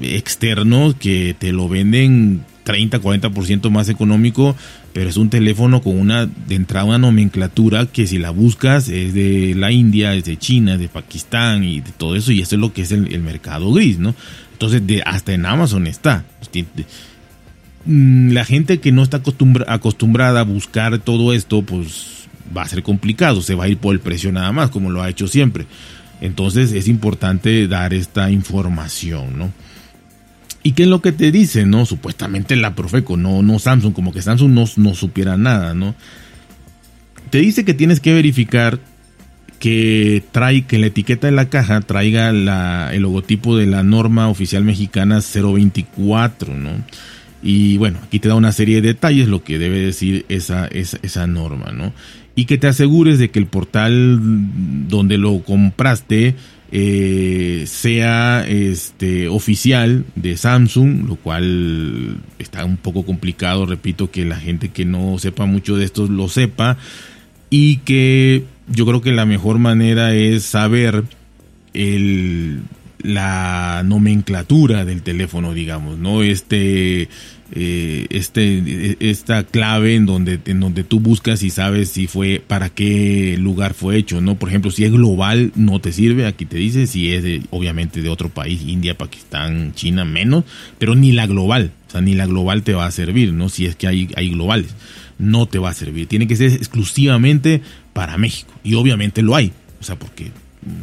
externos 0.02 0.96
que 0.96 1.36
te 1.38 1.52
lo 1.52 1.68
venden 1.68 2.46
30, 2.64 3.02
40% 3.02 3.70
más 3.70 3.90
económico, 3.90 4.56
pero 4.94 5.10
es 5.10 5.18
un 5.18 5.30
teléfono 5.30 5.82
con 5.82 6.00
una 6.00 6.26
de 6.26 6.56
entrada 6.56 6.86
una 6.86 7.00
nomenclatura 7.00 7.86
que 7.88 8.08
si 8.08 8.18
la 8.18 8.30
buscas 8.30 8.90
es 8.90 9.14
de 9.14 9.56
la 9.56 9.72
India, 9.72 10.14
es 10.14 10.26
de 10.26 10.38
China, 10.38 10.78
de 10.78 10.88
Pakistán 10.88 11.64
y 11.64 11.82
de 11.82 11.92
todo 11.92 12.16
eso, 12.16 12.32
y 12.32 12.42
eso 12.42 12.56
es 12.56 12.62
lo 12.62 12.72
que 12.72 12.84
es 12.84 12.92
el, 12.92 13.22
mercado 13.22 13.74
gris, 13.74 14.00
¿no? 14.00 14.16
Entonces, 14.54 14.86
de, 14.86 15.02
hasta 15.02 15.34
en 15.34 15.46
Amazon 15.46 15.88
está. 15.88 16.26
Mm, 17.92 18.34
la 18.34 18.46
gente 18.46 18.80
que 18.80 18.92
no 18.92 19.02
está 19.02 19.20
acostumbrada 19.68 20.42
a 20.42 20.44
buscar 20.44 21.00
todo 21.00 21.34
esto, 21.34 21.64
pues 21.64 22.28
va 22.56 22.62
a 22.62 22.68
ser 22.68 22.84
complicado, 22.84 23.42
se 23.42 23.56
va 23.56 23.64
a 23.64 23.68
ir 23.68 23.80
por 23.80 23.96
el 23.96 24.00
precio 24.00 24.32
nada 24.32 24.52
más, 24.52 24.70
como 24.70 24.92
lo 24.92 25.02
ha 25.02 25.10
hecho 25.10 25.28
siempre. 25.28 25.66
Entonces 26.22 26.72
es 26.74 26.88
importante 26.88 27.68
dar 27.68 27.96
esta 27.96 28.30
información, 28.30 29.40
¿no? 29.40 29.52
¿Y 30.62 30.74
qué 30.74 30.84
es 30.84 30.90
lo 30.90 31.02
que 31.02 31.14
te 31.14 31.32
dice, 31.32 31.66
no? 31.66 31.88
Supuestamente 31.88 32.56
la 32.56 32.76
Profeco, 32.76 33.18
no, 33.18 33.42
no 33.42 33.58
Samsung, 33.58 33.94
como 33.94 34.14
que 34.14 34.22
Samsung 34.22 34.52
no, 34.52 34.66
no 34.76 34.94
supiera 34.94 35.36
nada, 35.36 35.74
¿no? 35.74 35.96
Te 37.32 37.40
dice 37.40 37.66
que 37.66 37.74
tienes 37.74 38.00
que 38.00 38.14
verificar 38.14 38.80
que 39.58 40.24
trae 40.32 40.62
que 40.62 40.78
la 40.78 40.88
etiqueta 40.88 41.26
de 41.26 41.34
la 41.34 41.50
caja 41.50 41.82
traiga 41.82 42.30
el 42.30 43.02
logotipo 43.02 43.58
de 43.58 43.66
la 43.66 43.82
norma 43.82 44.30
oficial 44.30 44.64
mexicana 44.64 45.22
024, 45.22 46.54
¿no? 46.54 46.70
Y 47.42 47.78
bueno, 47.78 48.00
aquí 48.04 48.20
te 48.20 48.28
da 48.28 48.36
una 48.36 48.52
serie 48.52 48.82
de 48.82 48.90
detalles 48.90 49.28
lo 49.28 49.44
que 49.44 49.58
debe 49.58 49.80
decir 49.80 50.26
esa, 50.30 50.68
esa, 50.68 50.98
esa 51.02 51.28
norma, 51.28 51.72
¿no? 51.72 51.94
Y 52.36 52.46
que 52.46 52.58
te 52.58 52.68
asegures 52.68 53.20
de 53.20 53.32
que 53.32 53.40
el 53.40 53.48
portal 53.48 54.20
donde 54.88 55.18
lo 55.18 55.40
compraste 55.44 56.36
eh, 56.72 57.64
sea 57.66 58.46
este, 58.48 59.28
oficial 59.28 60.06
de 60.16 60.38
Samsung, 60.38 61.08
lo 61.08 61.16
cual 61.16 62.18
está 62.38 62.64
un 62.64 62.78
poco 62.78 63.06
complicado, 63.06 63.66
repito, 63.66 64.12
que 64.12 64.24
la 64.24 64.36
gente 64.36 64.70
que 64.70 64.86
no 64.86 65.18
sepa 65.18 65.46
mucho 65.46 65.78
de 65.78 65.86
esto 65.86 66.08
lo 66.08 66.28
sepa 66.30 66.78
y 67.50 67.78
que 67.78 68.44
yo 68.68 68.86
creo 68.86 69.02
que 69.02 69.12
la 69.12 69.26
mejor 69.26 69.58
manera 69.58 70.14
es 70.14 70.44
saber 70.44 71.06
el, 71.74 72.62
la 73.02 73.82
nomenclatura 73.86 74.86
del 74.86 75.02
teléfono, 75.02 75.54
digamos, 75.54 75.98
¿no? 75.98 76.22
Este 76.24 77.08
eh, 77.52 78.06
este, 78.12 78.98
esta 79.00 79.44
clave 79.44 79.96
en 79.96 80.06
donde, 80.06 80.40
en 80.46 80.60
donde 80.60 80.84
tú 80.84 81.00
buscas 81.00 81.42
y 81.42 81.50
sabes 81.50 81.90
si 81.90 82.06
fue, 82.06 82.44
para 82.46 82.70
qué 82.70 83.38
lugar 83.40 83.74
fue 83.74 83.98
hecho, 83.98 84.22
¿no? 84.22 84.36
Por 84.36 84.50
ejemplo, 84.50 84.70
si 84.70 84.84
es 84.84 84.92
global, 84.92 85.52
no 85.56 85.82
te 85.82 85.92
sirve, 85.92 86.28
aquí 86.28 86.46
te 86.46 86.58
dice, 86.58 86.86
si 86.86 87.12
es 87.12 87.44
obviamente 87.50 88.04
de 88.04 88.10
otro 88.10 88.30
país, 88.30 88.62
India, 88.68 88.96
Pakistán, 88.96 89.74
China, 89.74 90.06
menos, 90.06 90.44
pero 90.78 90.94
ni 90.94 91.12
la 91.12 91.26
global, 91.26 91.72
o 91.88 91.92
sea, 91.92 92.02
ni 92.02 92.14
la 92.14 92.28
global 92.28 92.62
te 92.62 92.76
va 92.76 92.86
a 92.86 92.92
servir, 92.92 93.34
¿no? 93.34 93.50
Si 93.50 93.66
es 93.66 93.76
que 93.76 93.88
hay, 93.88 94.10
hay 94.16 94.30
globales, 94.30 94.76
no 95.18 95.48
te 95.48 95.58
va 95.58 95.70
a 95.72 95.74
servir, 95.74 96.06
tiene 96.06 96.28
que 96.28 96.36
ser 96.36 96.52
exclusivamente 96.52 97.62
para 97.94 98.18
México, 98.18 98.54
y 98.64 98.76
obviamente 98.76 99.24
lo 99.24 99.36
hay, 99.36 99.54
o 99.82 99.84
sea, 99.84 99.98
porque 99.98 100.32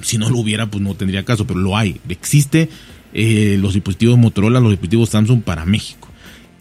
si 0.02 0.18
no 0.18 0.30
lo 0.30 0.38
hubiera, 0.38 0.70
pues 0.70 0.82
no 0.82 0.94
tendría 0.94 1.24
caso, 1.24 1.46
pero 1.46 1.60
lo 1.60 1.76
hay, 1.76 2.00
existe 2.08 2.68
eh, 3.12 3.56
los 3.60 3.74
dispositivos 3.74 4.18
Motorola, 4.18 4.60
los 4.60 4.70
dispositivos 4.70 5.10
Samsung 5.10 5.42
para 5.42 5.64
México. 5.64 6.08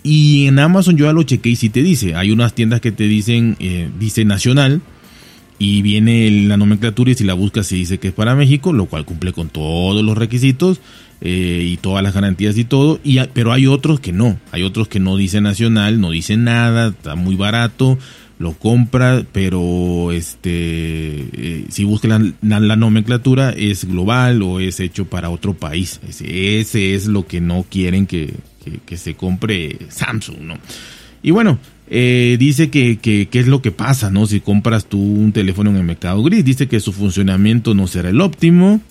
Y 0.04 0.48
en 0.48 0.60
Amazon 0.60 0.98
yo 0.98 1.06
ya 1.06 1.14
lo 1.14 1.24
chequé 1.24 1.50
y 1.50 1.56
si 1.56 1.70
te 1.70 1.82
dice, 1.82 2.16
hay 2.16 2.32
unas 2.32 2.54
tiendas 2.54 2.80
que 2.80 2.92
te 2.92 3.06
dicen, 3.06 3.58
eh, 3.60 3.90
dice 4.00 4.24
nacional, 4.24 4.82
y 5.58 5.82
viene 5.82 6.30
la 6.48 6.58
nomenclatura 6.58 7.12
y 7.12 7.16
si 7.16 7.24
la 7.24 7.34
buscas 7.34 7.68
se 7.68 7.76
dice 7.76 7.98
que 7.98 8.10
es 8.10 8.14
para 8.14 8.36
México, 8.36 8.74
lo 8.74 8.86
cual 8.86 9.06
cumple 9.06 9.32
con 9.32 9.50
todos 9.50 10.04
los 10.04 10.18
requisitos 10.18 10.82
eh, 11.22 11.66
y 11.66 11.78
todas 11.78 12.04
las 12.04 12.14
garantías 12.14 12.58
y 12.58 12.66
todo, 12.66 13.00
y, 13.04 13.20
pero 13.34 13.54
hay 13.54 13.68
otros 13.68 14.00
que 14.00 14.12
no, 14.12 14.38
hay 14.52 14.64
otros 14.64 14.88
que 14.88 15.00
no 15.00 15.18
dice 15.18 15.42
nacional, 15.42 16.02
no 16.02 16.12
dice 16.12 16.36
nada, 16.38 16.90
está 16.90 17.16
muy 17.16 17.36
barato, 17.36 17.98
lo 18.38 18.54
compra, 18.54 19.25
pero 19.32 20.12
este 20.12 20.50
eh, 20.51 21.65
si 21.70 21.84
buscas 21.86 22.22
la, 22.42 22.60
nomenclatura 22.75 23.51
es 23.51 23.86
global 23.86 24.42
o 24.42 24.60
es 24.60 24.80
hecho 24.80 25.06
para 25.06 25.30
otro 25.30 25.54
país, 25.54 26.01
ese, 26.08 26.96
es 26.96 27.08
lo 27.08 27.25
que 27.27 27.39
no 27.39 27.65
quieren 27.70 28.08
que, 28.08 28.34
que, 28.86 28.98
se 28.98 29.15
compre 29.15 29.77
Samsung, 29.89 30.42
¿no? 30.42 30.58
Y 31.24 31.32
bueno, 31.32 31.60
eh, 31.88 32.36
dice 32.38 32.70
que, 32.70 32.98
qué 32.98 33.30
es 33.32 33.48
lo 33.48 33.62
que 33.62 33.72
pasa, 33.72 34.12
¿no? 34.12 34.25
Si 34.25 34.42
compras 34.42 34.86
tú 34.86 35.00
un 35.00 35.32
teléfono 35.32 35.70
en 35.70 35.77
el 35.77 35.84
mercado 35.84 36.22
gris, 36.22 36.44
dice 36.44 36.68
que 36.68 36.80
su 36.80 36.92
funcionamiento 36.92 37.74
no 37.74 37.88
será 37.88 38.10
el 38.10 38.22
óptimo, 38.22 38.82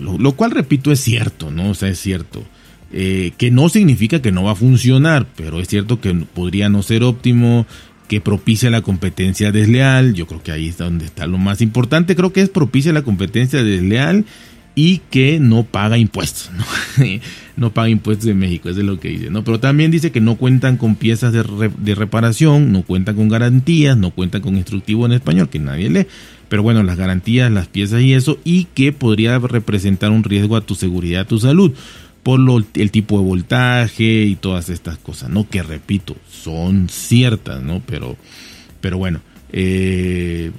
lo, 0.00 0.32
cual, 0.32 0.50
repito, 0.50 0.92
es 0.92 1.00
cierto, 1.00 1.50
¿no? 1.50 1.70
O 1.70 1.74
sea, 1.74 1.88
es 1.88 1.98
cierto. 1.98 2.44
Eh, 2.92 3.32
que 3.36 3.50
no 3.50 3.68
significa 3.68 4.22
que 4.22 4.32
no 4.32 4.44
va 4.44 4.52
a 4.52 4.56
funcionar, 4.56 5.26
pero 5.36 5.60
es 5.60 5.68
cierto 5.68 6.00
que 6.00 6.14
podría 6.14 6.68
no 6.68 6.82
ser 6.82 7.02
óptimo, 7.02 7.66
que 8.08 8.20
propicia 8.20 8.70
la 8.70 8.82
competencia 8.82 9.52
desleal, 9.52 10.14
yo 10.14 10.26
creo 10.26 10.42
que 10.42 10.50
ahí 10.50 10.68
es 10.68 10.78
donde 10.78 11.04
está 11.04 11.26
lo 11.26 11.38
más 11.38 11.60
importante, 11.60 12.16
creo 12.16 12.32
que 12.32 12.40
es 12.40 12.48
propicia 12.48 12.92
la 12.92 13.02
competencia 13.02 13.62
desleal 13.62 14.24
y 14.74 15.02
que 15.10 15.40
no 15.40 15.64
paga 15.64 15.98
impuestos, 15.98 16.50
¿no? 17.56 17.70
paga 17.70 17.88
impuestos 17.88 18.28
en 18.28 18.38
México, 18.38 18.68
eso 18.68 18.80
es 18.80 18.86
lo 18.86 18.98
que 18.98 19.08
dice, 19.08 19.28
¿no? 19.28 19.44
Pero 19.44 19.60
también 19.60 19.90
dice 19.90 20.10
que 20.10 20.20
no 20.20 20.36
cuentan 20.36 20.76
con 20.76 20.94
piezas 20.94 21.32
de, 21.32 21.70
de, 21.76 21.94
reparación, 21.94 22.72
no 22.72 22.82
cuentan 22.82 23.16
con 23.16 23.28
garantías, 23.28 23.96
no 23.96 24.12
cuentan 24.12 24.40
con 24.40 24.56
instructivo 24.56 25.04
en 25.04 25.12
español, 25.12 25.48
que 25.48 25.58
nadie 25.58 25.90
lee, 25.90 26.06
pero 26.48 26.62
bueno, 26.62 26.82
las 26.82 26.96
garantías, 26.96 27.50
las 27.50 27.66
piezas 27.66 28.00
y 28.02 28.14
eso, 28.14 28.38
y 28.44 28.64
que 28.74 28.92
podría 28.92 29.38
representar 29.38 30.12
un 30.12 30.24
riesgo 30.24 30.56
a 30.56 30.62
tu 30.62 30.74
seguridad, 30.74 31.22
a 31.22 31.26
tu 31.26 31.38
salud, 31.38 31.72
por 32.28 32.40
el 32.74 32.90
tipo 32.90 33.18
de 33.18 33.24
voltaje 33.24 34.24
y 34.24 34.36
todas 34.36 34.68
estas 34.68 34.98
cosas, 34.98 35.30
¿no? 35.30 35.48
Que 35.48 35.62
repito, 35.62 36.14
son 36.30 36.90
ciertas, 36.90 37.62
¿no? 37.62 37.80
Pero, 37.86 38.18
pero 38.82 38.98
bueno, 38.98 39.22
eh, 39.50 40.50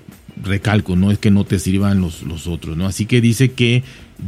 recalco, 0.44 0.96
no 0.96 1.12
es 1.12 1.20
que 1.20 1.30
no 1.30 1.44
te 1.44 1.60
sirvan 1.60 2.02
los, 2.02 2.24
los 2.24 2.48
otros, 2.48 2.76
¿no? 2.76 2.88
Así 2.88 3.06
que 3.06 3.22
dice 3.22 3.52
que 3.52 3.84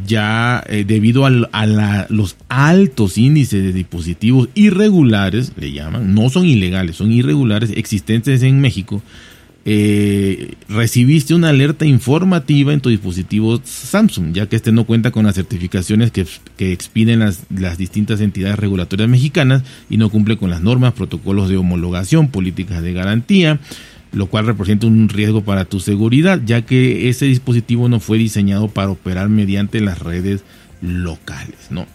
ya 0.05 0.63
eh, 0.67 0.83
debido 0.85 1.25
a, 1.25 2.05
los 2.09 2.35
altos 2.47 3.17
índices 3.17 3.63
de 3.63 3.73
dispositivos 3.73 4.49
irregulares, 4.53 5.53
le 5.57 5.71
llaman, 5.71 6.13
no 6.13 6.29
son 6.29 6.45
ilegales, 6.45 6.97
son 6.97 7.11
irregulares 7.11 7.71
existentes 7.75 8.43
en 8.43 8.61
México, 8.61 9.01
eh, 9.63 10.55
recibiste 10.69 11.35
una 11.35 11.49
alerta 11.49 11.85
informativa 11.85 12.73
en 12.73 12.81
tu 12.81 12.89
dispositivo 12.89 13.61
Samsung, 13.63 14.33
ya 14.33 14.47
que 14.47 14.55
este 14.55 14.71
no 14.71 14.85
cuenta 14.85 15.11
con 15.11 15.25
las 15.25 15.35
certificaciones 15.35 16.11
que, 16.11 16.25
que 16.57 16.71
expiden 16.71 17.19
las, 17.19 17.41
las, 17.55 17.77
distintas 17.77 18.21
entidades 18.21 18.57
regulatorias 18.57 19.07
mexicanas 19.07 19.63
y 19.89 19.97
no 19.97 20.09
cumple 20.09 20.37
con 20.37 20.49
las 20.49 20.61
normas, 20.61 20.93
protocolos 20.93 21.47
de 21.47 21.57
homologación, 21.57 22.29
políticas 22.29 22.81
de 22.81 22.93
garantía, 22.93 23.59
lo 24.11 24.27
cual 24.27 24.47
representa 24.47 24.87
un 24.87 25.09
riesgo 25.09 25.43
para 25.43 25.65
tu 25.65 25.79
seguridad, 25.79 26.41
ya 26.43 26.63
que 26.63 27.09
ese 27.09 27.25
dispositivo 27.25 27.87
no 27.87 27.99
fue 27.99 28.17
diseñado 28.17 28.67
para 28.67 28.89
operar 28.89 29.29
mediante 29.29 29.79
las 29.79 29.99
redes 29.99 30.43
locales, 30.81 31.67
¿no? 31.69 31.85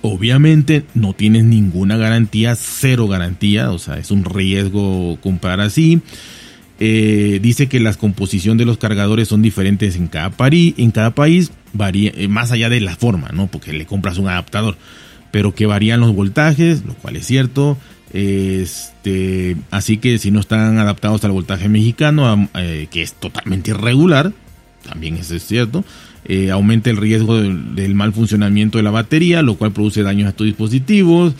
Obviamente 0.00 0.84
no 0.94 1.14
tienes 1.14 1.44
ninguna 1.44 1.96
garantía, 1.96 2.54
cero 2.56 3.08
garantía, 3.08 3.72
o 3.72 3.78
sea, 3.78 3.98
es 3.98 4.10
un 4.10 4.24
riesgo 4.24 5.18
comprar 5.22 5.60
así. 5.60 6.02
Eh, 6.80 7.38
dice 7.40 7.68
que 7.68 7.78
la 7.78 7.94
composición 7.94 8.58
de 8.58 8.64
los 8.64 8.78
cargadores 8.78 9.28
son 9.28 9.42
diferentes 9.42 9.96
en 9.96 10.08
cada, 10.08 10.32
en 10.50 10.90
cada 10.90 11.14
país, 11.14 11.52
varía, 11.72 12.12
eh, 12.16 12.28
más 12.28 12.50
allá 12.50 12.68
de 12.68 12.80
la 12.80 12.96
forma, 12.96 13.28
¿no? 13.32 13.46
Porque 13.46 13.72
le 13.72 13.86
compras 13.86 14.18
un 14.18 14.28
adaptador, 14.28 14.76
pero 15.30 15.54
que 15.54 15.66
varían 15.66 16.00
los 16.00 16.14
voltajes, 16.14 16.84
lo 16.84 16.94
cual 16.94 17.16
es 17.16 17.26
cierto. 17.26 17.78
Este, 18.12 19.56
así 19.70 19.96
que 19.96 20.18
si 20.18 20.30
no 20.30 20.40
están 20.40 20.78
adaptados 20.78 21.24
al 21.24 21.32
voltaje 21.32 21.68
mexicano, 21.68 22.48
eh, 22.54 22.86
que 22.90 23.02
es 23.02 23.12
totalmente 23.14 23.72
irregular, 23.72 24.32
también 24.88 25.16
eso 25.16 25.34
es 25.34 25.44
cierto, 25.44 25.84
eh, 26.26 26.50
aumenta 26.50 26.90
el 26.90 26.96
riesgo 26.96 27.36
del, 27.36 27.94
mal 27.94 28.12
funcionamiento 28.12 28.78
de 28.78 28.84
la 28.84 28.90
batería, 28.90 29.42
lo 29.42 29.56
cual 29.56 29.72
produce 29.72 30.02
daños 30.02 30.28
a 30.28 30.32
tus 30.32 30.46
dispositivos. 30.46 31.34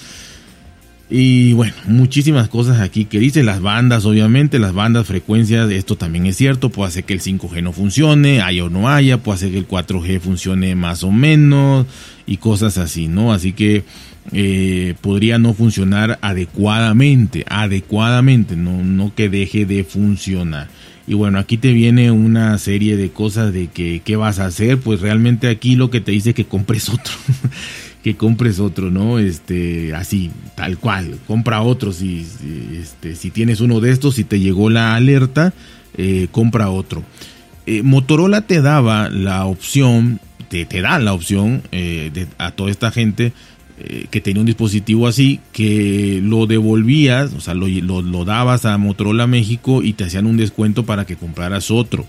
Y 1.11 1.53
bueno, 1.53 1.75
muchísimas 1.87 2.49
cosas 2.49 2.81
aquí 2.81 3.05
que 3.05 3.19
dice 3.19 3.43
las 3.43 3.61
bandas, 3.61 4.07
obviamente, 4.07 4.59
las 4.59 4.73
bandas, 4.73 5.07
frecuencias, 5.07 5.71
esto 5.71 5.97
también 5.97 6.25
es 6.27 6.37
cierto, 6.37 6.71
puede 6.71 6.89
hacer 6.89 7.05
que 7.05 7.13
el 7.13 7.21
5G 7.21 7.63
no 7.63 7.73
funcione, 7.73 8.41
haya 8.41 8.65
o 8.65 8.71
no 8.71 8.89
haya, 8.89 9.19
puede 9.19 9.37
hacer 9.37 9.51
que 9.51 9.59
el 9.59 9.69
4G 9.69 10.21
funcione 10.21 10.75
más 10.75 11.05
o 11.05 11.13
menos 11.13 11.87
y 12.27 12.39
cosas 12.39 12.79
así, 12.79 13.07
¿no? 13.07 13.35
Así 13.35 13.53
que 13.53 13.85
eh, 14.33 14.95
podría 15.03 15.39
no 15.39 15.53
funcionar 15.53 16.19
adecuadamente, 16.23 17.45
adecuadamente, 17.49 18.57
no, 18.57 18.83
no 18.83 19.15
que 19.15 19.29
deje 19.29 19.67
de 19.67 19.85
funcionar. 19.85 20.69
Y 21.07 21.13
bueno, 21.13 21.39
aquí 21.39 21.59
te 21.59 21.73
viene 21.73 22.11
una 22.11 22.57
serie 22.57 22.97
de 22.97 23.11
cosas 23.11 23.53
de 23.53 23.67
que 23.67 24.01
qué 24.03 24.17
vas 24.17 24.39
a 24.39 24.47
hacer, 24.47 24.79
pues 24.79 25.01
realmente 25.01 25.49
aquí 25.49 25.77
lo 25.77 25.91
que 25.91 26.01
te 26.01 26.13
dice 26.13 26.31
es 26.31 26.35
que 26.35 26.47
compres 26.47 26.89
otro, 26.89 27.13
que 28.05 28.15
compres 28.17 28.61
otro, 28.61 28.91
¿no? 28.91 29.19
Este, 29.19 29.95
así, 29.95 30.31
tal 30.55 30.79
cual, 30.79 31.19
compra 31.27 31.63
otro, 31.63 31.93
si, 31.93 32.25
este, 32.79 33.17
si 33.17 33.31
tienes 33.31 33.61
uno 33.61 33.81
de 33.81 33.91
estos, 33.91 34.15
si 34.15 34.25
te 34.25 34.39
llegó 34.39 34.71
la 34.71 34.95
alerta, 34.95 35.53
eh, 35.97 36.29
compra 36.31 36.71
otro. 36.71 37.03
Eh, 37.67 37.83
Motorola 37.83 38.43
te 38.43 38.61
daba 38.61 39.09
la 39.09 39.47
opción, 39.47 40.21
te, 40.49 40.67
te 40.67 40.83
da 40.83 40.99
la 40.99 41.15
opción 41.15 41.63
de, 41.73 42.29
a 42.39 42.53
toda 42.53 42.71
esta 42.71 42.93
gente 42.93 43.33
eh, 43.77 44.07
que 44.09 44.21
tenía 44.21 44.39
un 44.39 44.47
dispositivo 44.47 45.09
así, 45.09 45.41
que 45.53 46.21
lo 46.23 46.47
devolvías, 46.47 47.33
o 47.33 47.41
sea, 47.41 47.55
lo, 47.55 47.67
lo, 47.67 48.25
dabas 48.25 48.67
a 48.67 48.79
Motorola 48.79 49.27
México 49.27 49.83
y 49.83 49.95
te 49.95 50.05
hacían 50.05 50.27
un 50.27 50.37
descuento 50.37 50.87
para 50.87 51.07
que 51.07 51.17
compraras 51.17 51.73
otro. 51.73 52.07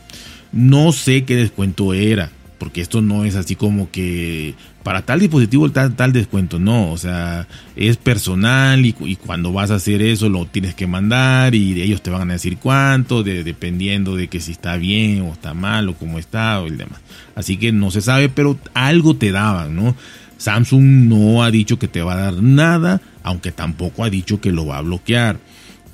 No 0.52 0.92
sé 0.92 1.24
qué 1.24 1.36
descuento 1.36 1.96
era, 1.96 2.30
porque 2.58 2.82
esto 2.82 3.02
no 3.02 3.26
es 3.26 3.36
así 3.36 3.56
como 3.56 3.92
que 3.92 4.56
para 4.84 5.02
tal 5.02 5.20
dispositivo 5.20 5.72
tal, 5.72 5.96
tal 5.96 6.14
descuento, 6.14 6.60
no, 6.60 6.92
o 6.92 6.98
sea, 6.98 7.48
es 7.76 7.98
personal 7.98 8.86
y, 8.86 8.94
cuando 9.16 9.52
vas 9.52 9.72
a 9.72 9.76
hacer 9.76 10.02
eso 10.02 10.30
lo 10.30 10.46
tienes 10.46 10.76
que 10.76 10.88
mandar 10.88 11.56
y 11.56 11.82
ellos 11.82 12.02
te 12.02 12.12
van 12.12 12.30
a 12.30 12.34
decir 12.34 12.58
cuánto, 12.58 13.24
dependiendo 13.24 14.16
de 14.16 14.28
que 14.28 14.40
si 14.40 14.52
está 14.52 14.78
bien 14.78 15.22
o 15.22 15.34
está 15.34 15.54
mal 15.54 15.90
o 15.90 15.96
cómo 15.96 16.20
está 16.20 16.62
o 16.62 16.68
el 16.68 16.78
demás. 16.78 17.00
Así 17.36 17.58
que 17.58 17.72
no 17.72 17.92
se 17.92 18.02
sabe, 18.02 18.30
pero 18.30 18.58
algo 18.74 19.16
te 19.16 19.32
daban, 19.32 19.76
¿no? 19.76 19.96
Samsung 20.38 21.08
no 21.08 21.44
ha 21.44 21.52
dicho 21.52 21.80
que 21.80 21.88
te 21.88 22.02
va 22.02 22.14
a 22.14 22.32
dar 22.32 22.44
nada, 22.44 23.02
aunque 23.24 23.52
tampoco 23.52 24.04
ha 24.04 24.10
dicho 24.10 24.42
que 24.42 24.52
lo 24.52 24.66
va 24.66 24.78
a 24.78 24.82
bloquear. 24.82 25.40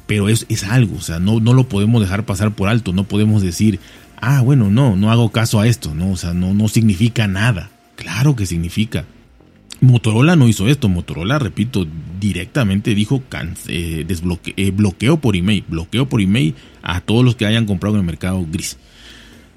Pero 0.07 0.27
es, 0.27 0.45
es 0.49 0.65
algo, 0.65 0.97
o 0.97 1.01
sea, 1.01 1.19
no, 1.19 1.39
no 1.39 1.53
lo 1.53 1.69
podemos 1.69 2.01
dejar 2.01 2.25
pasar 2.25 2.51
por 2.51 2.67
alto, 2.67 2.91
no 2.91 3.05
podemos 3.05 3.41
decir, 3.41 3.79
ah, 4.21 4.41
bueno, 4.41 4.69
no, 4.69 4.95
no 4.95 5.11
hago 5.11 5.31
caso 5.31 5.59
a 5.59 5.67
esto, 5.67 5.93
no, 5.93 6.11
o 6.11 6.17
sea, 6.17 6.33
no, 6.33 6.53
no 6.53 6.67
significa 6.67 7.27
nada. 7.27 7.69
Claro 7.95 8.35
que 8.35 8.45
significa. 8.45 9.05
Motorola 9.81 10.35
no 10.35 10.47
hizo 10.47 10.67
esto, 10.67 10.89
Motorola, 10.89 11.39
repito, 11.39 11.87
directamente 12.19 12.93
dijo 12.93 13.23
eh, 13.67 14.05
eh, 14.07 14.71
bloqueo 14.71 15.17
por 15.17 15.35
email, 15.35 15.65
bloqueo 15.67 16.07
por 16.07 16.21
email 16.21 16.55
a 16.83 17.01
todos 17.01 17.25
los 17.25 17.35
que 17.35 17.47
hayan 17.47 17.65
comprado 17.65 17.95
en 17.95 18.01
el 18.01 18.05
mercado 18.05 18.45
gris. 18.49 18.77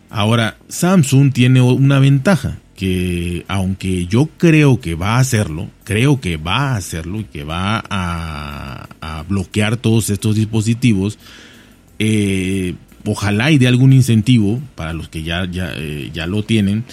Ahora, 0.09 0.57
Samsung 0.69 1.33
tiene 1.33 1.61
una 1.61 1.99
ventaja 1.99 2.59
que 2.75 3.45
aunque 3.49 4.07
yo 4.07 4.29
creo 4.39 4.81
que 4.81 4.95
va 4.95 5.17
a 5.17 5.21
hacerlo, 5.21 5.69
creo 5.85 6.21
que 6.21 6.37
va 6.37 6.71
a 6.71 6.77
hacerlo 6.77 7.21
y 7.21 7.25
que 7.25 7.45
va 7.45 7.83
a, 7.89 8.89
bloquear 9.29 9.77
todos 9.77 10.11
estos 10.11 10.37
dispositivos, 10.37 11.19
eh, 11.99 12.75
ojalá 13.07 13.51
y 13.51 13.59
de 13.59 13.69
algún 13.69 13.93
incentivo 13.93 14.61
para 14.75 14.93
los 14.93 15.09
que 15.09 15.23
ya, 15.23 15.45
ya, 15.51 15.73
eh, 15.77 16.11
ya 16.13 16.27
lo 16.27 16.43
tienen, 16.43 16.85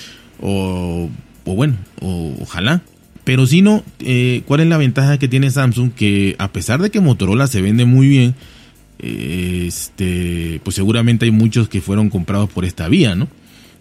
o, 0.42 1.10
bueno, 1.46 1.78
ojalá. 2.00 2.82
Pero 3.24 3.46
si 3.46 3.62
no, 3.62 3.84
eh, 4.00 4.42
¿cuál 4.46 4.62
es 4.62 4.68
la 4.68 4.78
ventaja 4.78 5.20
que 5.20 5.28
tiene 5.28 5.52
Samsung? 5.52 5.92
Que 5.92 6.36
a 6.40 6.52
pesar 6.52 6.82
de 6.82 6.90
que 6.90 7.00
Motorola 7.00 7.48
se 7.48 7.62
vende 7.62 7.86
muy 7.86 8.08
bien, 8.08 8.36
este, 8.98 10.60
pues 10.64 10.76
seguramente 10.76 11.26
hay 11.26 11.32
muchos 11.32 11.70
que 11.70 11.82
fueron 11.82 12.10
comprados 12.10 12.50
por 12.50 12.66
esta 12.66 12.88
vía, 12.88 13.16
¿no? 13.16 13.28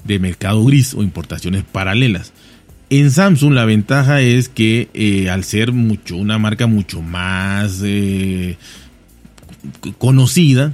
De 0.04 0.18
mercado 0.18 0.64
gris 0.64 0.94
o 0.94 1.02
importaciones 1.02 1.64
paralelas. 1.64 2.32
En 2.90 3.10
Samsung 3.10 3.52
la 3.52 3.64
ventaja 3.64 4.20
es 4.20 4.48
que 4.48 4.88
eh, 4.94 5.30
al 5.30 5.44
ser 5.44 5.72
mucho, 5.72 6.16
una 6.16 6.38
marca 6.38 6.66
mucho 6.66 7.02
más 7.02 7.82
eh, 7.84 8.56
conocida, 9.98 10.72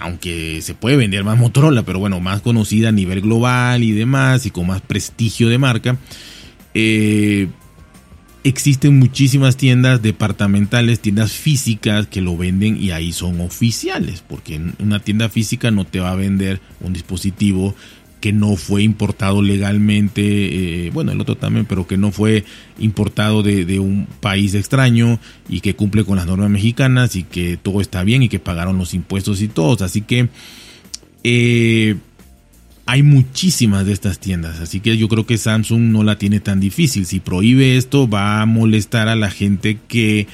aunque 0.00 0.60
se 0.62 0.74
puede 0.74 0.96
vender 0.96 1.24
más 1.24 1.38
Motorola, 1.38 1.82
pero 1.82 1.98
bueno, 1.98 2.20
más 2.20 2.40
conocida 2.42 2.90
a 2.90 2.92
nivel 2.92 3.20
global 3.20 3.82
y 3.82 3.92
demás, 3.92 4.46
y 4.46 4.50
con 4.50 4.66
más 4.66 4.80
prestigio 4.80 5.48
de 5.48 5.58
marca, 5.58 5.96
eh, 6.74 7.48
existen 8.44 8.98
muchísimas 8.98 9.56
tiendas 9.56 10.02
departamentales, 10.02 11.00
tiendas 11.00 11.32
físicas 11.32 12.06
que 12.06 12.20
lo 12.20 12.36
venden 12.36 12.82
y 12.82 12.90
ahí 12.90 13.12
son 13.12 13.40
oficiales, 13.40 14.24
porque 14.26 14.60
una 14.78 15.00
tienda 15.00 15.28
física 15.28 15.70
no 15.70 15.84
te 15.84 16.00
va 16.00 16.10
a 16.10 16.16
vender 16.16 16.60
un 16.80 16.92
dispositivo 16.92 17.74
que 18.22 18.32
no 18.32 18.54
fue 18.54 18.84
importado 18.84 19.42
legalmente, 19.42 20.22
eh, 20.86 20.90
bueno, 20.90 21.10
el 21.10 21.20
otro 21.20 21.36
también, 21.36 21.66
pero 21.66 21.88
que 21.88 21.96
no 21.96 22.12
fue 22.12 22.44
importado 22.78 23.42
de, 23.42 23.80
un 23.80 24.06
país 24.20 24.54
extraño 24.54 25.18
y 25.48 25.60
que 25.60 25.74
cumple 25.74 26.04
con 26.04 26.16
las 26.16 26.26
normas 26.26 26.48
mexicanas 26.48 27.16
y 27.16 27.24
que 27.24 27.56
todo 27.56 27.80
está 27.80 28.04
bien 28.04 28.22
y 28.22 28.28
que 28.28 28.38
pagaron 28.38 28.78
los 28.78 28.94
impuestos 28.94 29.42
y 29.42 29.48
todos. 29.48 29.82
Así 29.82 30.02
que 30.02 30.28
eh, 31.24 31.96
hay 32.86 33.02
muchísimas 33.02 33.86
de 33.86 33.92
estas 33.92 34.20
tiendas, 34.20 34.60
así 34.60 34.78
que 34.78 34.96
yo 34.96 35.08
creo 35.08 35.26
que 35.26 35.36
Samsung 35.36 35.90
no 35.90 36.04
la 36.04 36.16
tiene 36.16 36.38
tan 36.38 36.60
difícil. 36.60 37.06
Si 37.06 37.18
prohíbe 37.18 37.76
esto, 37.76 38.08
va 38.08 38.40
a 38.40 38.46
molestar 38.46 39.08
a 39.08 39.16
la 39.16 39.32
gente 39.32 39.78
que 39.88 40.28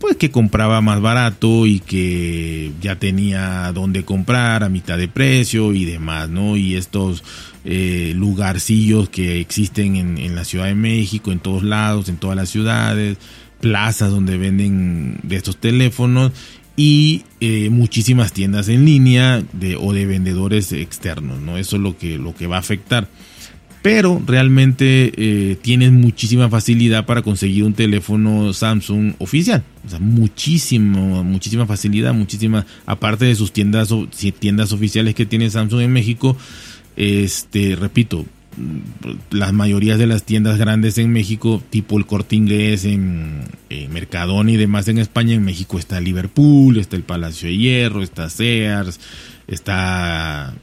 pues 0.00 0.16
que 0.16 0.30
compraba 0.30 0.80
más 0.80 1.02
barato 1.02 1.66
y 1.66 1.78
que 1.78 2.72
ya 2.80 2.96
tenía 2.96 3.70
donde 3.72 4.02
comprar 4.02 4.64
a 4.64 4.70
mitad 4.70 4.96
de 4.96 5.08
precio 5.08 5.74
y 5.74 5.84
demás, 5.84 6.30
¿no? 6.30 6.56
Y 6.56 6.74
estos 6.74 7.22
eh, 7.66 8.14
lugarcillos 8.16 9.10
que 9.10 9.40
existen 9.40 9.96
en, 9.96 10.34
la 10.34 10.44
Ciudad 10.46 10.64
de 10.64 10.74
México, 10.74 11.32
en 11.32 11.38
todos 11.38 11.62
lados, 11.62 12.08
en 12.08 12.16
todas 12.16 12.34
las 12.34 12.48
ciudades, 12.48 13.18
plazas 13.60 14.10
donde 14.10 14.38
venden 14.38 15.20
de 15.22 15.36
estos 15.36 15.58
teléfonos 15.58 16.32
y 16.76 17.24
eh, 17.40 17.68
muchísimas 17.68 18.32
tiendas 18.32 18.68
en 18.68 18.86
línea 18.86 19.42
de, 19.52 19.76
o 19.76 19.92
de 19.92 20.06
vendedores 20.06 20.72
externos, 20.72 21.40
¿no? 21.40 21.58
Eso 21.58 21.76
es 21.76 21.82
lo 21.82 21.98
que, 21.98 22.16
lo 22.16 22.34
que 22.34 22.46
va 22.46 22.56
a 22.56 22.60
afectar 22.60 23.06
pero 23.82 24.20
realmente 24.26 25.12
eh, 25.16 25.56
tienes 25.62 25.90
muchísima 25.90 26.48
facilidad 26.50 27.06
para 27.06 27.22
conseguir 27.22 27.64
un 27.64 27.72
teléfono 27.72 28.52
Samsung 28.52 29.14
oficial. 29.18 29.64
O 29.86 29.88
sea, 29.88 29.98
muchísimo, 29.98 31.24
muchísima 31.24 31.66
facilidad, 31.66 32.12
muchísima, 32.12 32.66
aparte 32.84 33.24
de 33.24 33.34
sus 33.34 33.52
tiendas, 33.52 33.88
tiendas 34.38 34.72
oficiales 34.72 35.14
que 35.14 35.24
tiene 35.24 35.48
Samsung 35.48 35.80
en 35.80 35.92
México, 35.92 36.36
este, 36.96 37.74
repito, 37.76 38.26
las 39.30 39.52
mayorías 39.54 39.98
de 39.98 40.06
las 40.06 40.24
tiendas 40.24 40.58
grandes 40.58 40.98
en 40.98 41.10
México, 41.12 41.62
tipo 41.70 41.96
el 41.96 42.04
Corte 42.04 42.36
Inglés, 42.36 42.84
en, 42.84 43.44
en 43.70 43.92
Mercadona 43.92 44.50
y 44.50 44.56
demás 44.56 44.88
en 44.88 44.98
España, 44.98 45.34
en 45.34 45.44
México 45.44 45.78
está 45.78 46.00
Liverpool, 46.00 46.76
está 46.76 46.96
el 46.96 47.02
Palacio 47.02 47.48
de 47.48 47.56
Hierro, 47.56 48.02
está 48.02 48.28
Sears, 48.28 49.00
está 49.46 50.54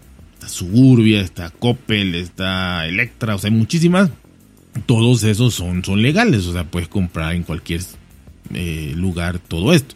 Suburbia, 0.47 1.21
está 1.21 1.49
Coppel, 1.49 2.15
está 2.15 2.88
Electra, 2.88 3.36
o 3.36 3.38
sea, 3.38 3.49
hay 3.49 3.55
muchísimas. 3.55 4.10
Todos 4.86 5.23
esos 5.23 5.55
son, 5.55 5.83
son 5.83 6.01
legales, 6.01 6.45
o 6.45 6.53
sea, 6.53 6.63
puedes 6.63 6.88
comprar 6.88 7.33
en 7.33 7.43
cualquier 7.43 7.81
eh, 8.53 8.93
lugar 8.95 9.39
todo 9.39 9.73
esto. 9.73 9.95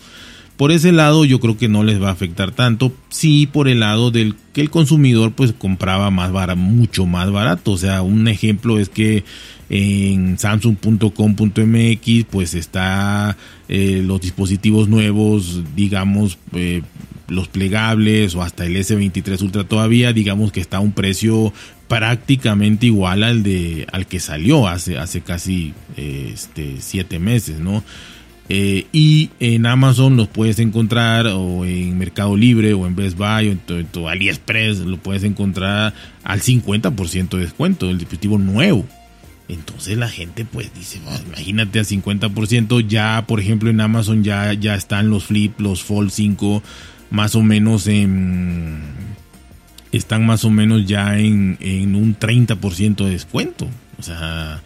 Por 0.61 0.71
ese 0.71 0.91
lado 0.91 1.25
yo 1.25 1.39
creo 1.39 1.57
que 1.57 1.67
no 1.67 1.83
les 1.83 1.99
va 1.99 2.09
a 2.09 2.11
afectar 2.11 2.51
tanto. 2.51 2.93
Sí, 3.09 3.47
por 3.51 3.67
el 3.67 3.79
lado 3.79 4.11
del 4.11 4.35
que 4.53 4.61
el 4.61 4.69
consumidor 4.69 5.31
pues 5.31 5.53
compraba 5.53 6.11
más 6.11 6.31
barato, 6.31 6.59
mucho 6.59 7.07
más 7.07 7.31
barato. 7.31 7.71
O 7.71 7.77
sea, 7.79 8.03
un 8.03 8.27
ejemplo 8.27 8.77
es 8.77 8.87
que 8.87 9.23
en 9.69 10.37
samsung.com.mx 10.37 12.25
pues 12.29 12.53
está 12.53 13.37
eh, 13.69 14.03
los 14.05 14.21
dispositivos 14.21 14.87
nuevos, 14.87 15.63
digamos, 15.75 16.37
eh, 16.53 16.83
los 17.27 17.47
plegables 17.47 18.35
o 18.35 18.41
hasta 18.43 18.65
el 18.65 18.75
S23 18.75 19.41
Ultra 19.41 19.63
todavía, 19.63 20.13
digamos 20.13 20.51
que 20.51 20.59
está 20.59 20.77
a 20.77 20.81
un 20.81 20.91
precio 20.91 21.53
prácticamente 21.87 22.85
igual 22.85 23.23
al 23.23 23.43
de 23.43 23.85
al 23.91 24.07
que 24.07 24.19
salió 24.19 24.67
hace, 24.67 24.97
hace 24.97 25.21
casi 25.21 25.73
este, 25.97 26.75
siete 26.79 27.19
meses, 27.19 27.59
¿no? 27.59 27.83
Eh, 28.53 28.87
y 28.91 29.29
en 29.39 29.65
Amazon 29.65 30.17
los 30.17 30.27
puedes 30.27 30.59
encontrar 30.59 31.27
o 31.27 31.63
en 31.63 31.97
Mercado 31.97 32.35
Libre 32.35 32.73
o 32.73 32.85
en 32.85 32.97
Best 32.97 33.17
Buy 33.17 33.47
o 33.47 33.51
en 33.77 33.85
tu, 33.85 34.09
AliExpress 34.09 34.79
lo 34.79 34.97
puedes 34.97 35.23
encontrar 35.23 35.93
al 36.25 36.41
50% 36.41 37.29
de 37.29 37.39
descuento 37.39 37.87
del 37.87 37.97
dispositivo 37.97 38.37
nuevo. 38.37 38.85
Entonces 39.47 39.97
la 39.97 40.09
gente 40.09 40.43
pues 40.43 40.73
dice, 40.73 40.99
imagínate 41.27 41.79
a 41.79 41.83
50%, 41.83 42.85
ya 42.87 43.23
por 43.25 43.39
ejemplo 43.39 43.69
en 43.69 43.79
Amazon 43.79 44.23
ya, 44.23 44.51
ya 44.53 44.75
están 44.75 45.09
los 45.09 45.25
Flip, 45.25 45.57
los 45.59 45.81
Fold 45.83 46.11
5 46.11 46.61
más 47.11 47.35
o 47.35 47.41
menos 47.41 47.87
en 47.87 48.79
están 49.91 50.25
más 50.25 50.45
o 50.45 50.49
menos 50.49 50.85
ya 50.85 51.19
en, 51.19 51.57
un 51.95 52.17
30% 52.17 53.05
de 53.05 53.11
descuento. 53.11 53.67
O 53.99 54.03
sea, 54.03 54.61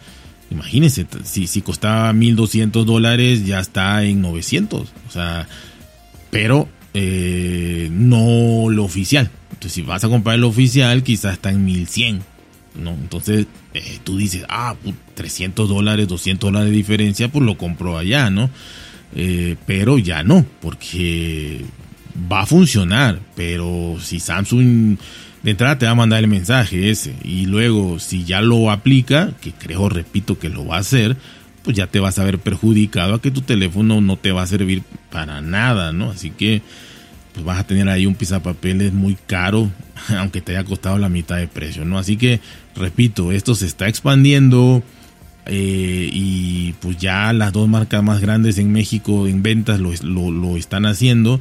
imagínense, 0.50 1.06
si, 1.24 1.46
si 1.46 1.62
costaba 1.62 2.12
1.200 2.12 2.84
dólares, 2.84 3.44
ya 3.44 3.60
está 3.60 4.04
en 4.04 4.22
900. 4.22 4.88
O 5.08 5.10
sea, 5.10 5.48
pero 6.30 6.68
eh, 6.94 7.88
no 7.90 8.70
lo 8.70 8.84
oficial. 8.84 9.30
Entonces, 9.50 9.72
si 9.72 9.82
vas 9.82 10.04
a 10.04 10.08
comprar 10.08 10.38
lo 10.38 10.48
oficial, 10.48 11.02
quizás 11.02 11.34
está 11.34 11.50
en 11.50 11.64
1100. 11.64 12.22
¿no? 12.80 12.90
Entonces, 12.90 13.46
eh, 13.74 13.98
tú 14.04 14.16
dices, 14.16 14.44
ah, 14.48 14.76
300 15.14 15.68
dólares, 15.68 16.08
200 16.08 16.48
dólares 16.48 16.70
de 16.70 16.76
diferencia, 16.76 17.28
pues 17.28 17.44
lo 17.44 17.58
compro 17.58 17.98
allá, 17.98 18.30
¿no? 18.30 18.50
Eh, 19.14 19.56
pero 19.66 19.98
ya 19.98 20.22
no, 20.22 20.44
porque 20.60 21.64
va 22.30 22.42
a 22.42 22.46
funcionar, 22.46 23.20
pero 23.34 23.96
si 24.00 24.20
Samsung 24.20 24.96
de 25.42 25.50
entrada 25.50 25.78
te 25.78 25.86
va 25.86 25.92
a 25.92 25.96
mandar 25.96 26.20
el 26.20 26.28
mensaje 26.28 26.90
ese 26.90 27.14
y 27.22 27.46
luego 27.46 27.98
si 27.98 28.24
ya 28.24 28.40
lo 28.40 28.70
aplica, 28.70 29.30
que 29.40 29.52
creo, 29.52 29.88
repito, 29.88 30.38
que 30.38 30.48
lo 30.48 30.66
va 30.66 30.76
a 30.76 30.80
hacer, 30.80 31.16
pues 31.62 31.76
ya 31.76 31.86
te 31.86 32.00
vas 32.00 32.18
a 32.18 32.24
ver 32.24 32.38
perjudicado 32.38 33.14
a 33.14 33.20
que 33.20 33.30
tu 33.30 33.42
teléfono 33.42 34.00
no 34.00 34.16
te 34.16 34.32
va 34.32 34.42
a 34.42 34.46
servir 34.46 34.82
para 35.10 35.40
nada, 35.40 35.92
¿no? 35.92 36.10
Así 36.10 36.30
que 36.30 36.62
pues 37.32 37.44
vas 37.44 37.58
a 37.58 37.66
tener 37.66 37.88
ahí 37.88 38.06
un 38.06 38.14
pizapapeles 38.14 38.92
muy 38.92 39.16
caro, 39.26 39.70
aunque 40.18 40.40
te 40.40 40.56
haya 40.56 40.66
costado 40.66 40.98
la 40.98 41.08
mitad 41.08 41.36
de 41.36 41.48
precio, 41.48 41.84
¿no? 41.84 41.98
Así 41.98 42.16
que, 42.16 42.40
repito, 42.74 43.30
esto 43.30 43.54
se 43.54 43.66
está 43.66 43.88
expandiendo 43.88 44.82
eh, 45.44 46.08
y 46.12 46.72
pues 46.80 46.96
ya 46.96 47.32
las 47.32 47.52
dos 47.52 47.68
marcas 47.68 48.02
más 48.02 48.20
grandes 48.20 48.58
en 48.58 48.72
México 48.72 49.28
en 49.28 49.42
ventas 49.42 49.78
lo, 49.80 49.92
lo 50.30 50.56
están 50.56 50.86
haciendo. 50.86 51.40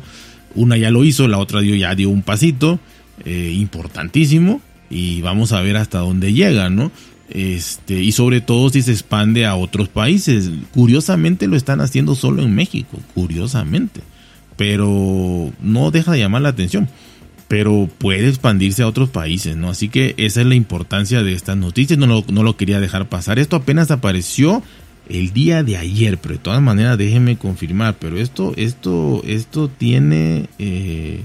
Una 0.56 0.78
ya 0.78 0.91
lo 0.91 1.04
hizo, 1.04 1.28
la 1.28 1.38
otra 1.38 1.62
ya 1.62 1.96
dio 1.96 2.10
un 2.10 2.22
pasito 2.22 2.80
eh, 3.24 3.54
importantísimo 3.56 4.62
y 4.89 5.22
vamos 5.22 5.52
a 5.52 5.62
ver 5.62 5.78
hasta 5.78 6.00
dónde 6.00 6.34
llega, 6.34 6.70
¿no? 6.70 6.91
Este, 7.30 8.02
y 8.04 8.12
sobre 8.12 8.39
todo 8.41 8.70
si 8.70 8.82
se 8.82 8.91
expande 8.91 9.46
a 9.46 9.56
otros 9.56 9.89
países. 9.89 10.50
Curiosamente 10.74 11.48
lo 11.48 11.56
están 11.56 11.82
haciendo 11.82 12.15
solo 12.15 12.44
en 12.44 12.54
México, 12.54 13.00
curiosamente. 13.13 14.02
Pero 14.58 15.52
no 15.62 15.91
deja 15.91 16.13
de 16.13 16.20
llamar 16.20 16.44
la 16.44 16.50
atención. 16.50 16.88
Pero 17.48 17.89
puede 17.98 18.30
expandirse 18.30 18.84
a 18.84 18.88
otros 18.88 19.10
países, 19.10 19.56
¿no? 19.56 19.70
Así 19.70 19.89
que 19.89 20.15
esa 20.18 20.41
es 20.41 20.48
la 20.48 20.56
importancia 20.56 21.24
de 21.24 21.34
estas 21.34 21.58
noticias. 21.58 22.00
No 22.00 22.24
no 22.28 22.44
lo 22.44 22.58
quería 22.58 22.80
dejar 22.80 23.10
pasar. 23.10 23.38
Esto 23.38 23.58
apenas 23.58 23.91
apareció 23.91 24.63
el 25.10 25.34
día 25.34 25.63
de 25.63 25.78
ayer, 25.78 26.18
pero 26.18 26.36
de 26.36 26.39
todas 26.39 26.62
maneras 26.62 26.98
déjenme 26.98 27.38
confirmar, 27.38 27.96
pero 28.00 28.18
esto, 28.18 28.54
esto, 28.58 29.22
esto 29.26 29.68
tiene, 29.70 30.50
eh, 30.60 31.22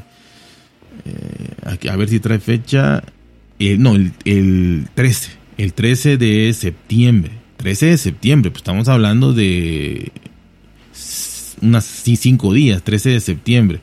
eh, 1.05 1.89
a 1.89 1.97
ver 1.97 2.09
si 2.09 2.21
trae 2.21 2.39
fecha, 2.41 3.03
eh, 3.59 3.77
no, 3.79 3.95
el, 3.95 4.13
el 4.25 4.89
13, 4.95 5.31
el 5.59 5.73
13 5.73 6.17
de 6.17 6.53
septiembre, 6.53 7.33
13 7.57 7.87
de 7.87 7.99
septiembre, 7.99 8.51
pues 8.51 8.61
estamos 8.61 8.89
hablando 8.89 9.33
de 9.33 10.13
unas 11.63 11.85
cinco 11.85 12.53
días, 12.53 12.83
13 12.83 13.11
de 13.11 13.21
septiembre, 13.21 13.81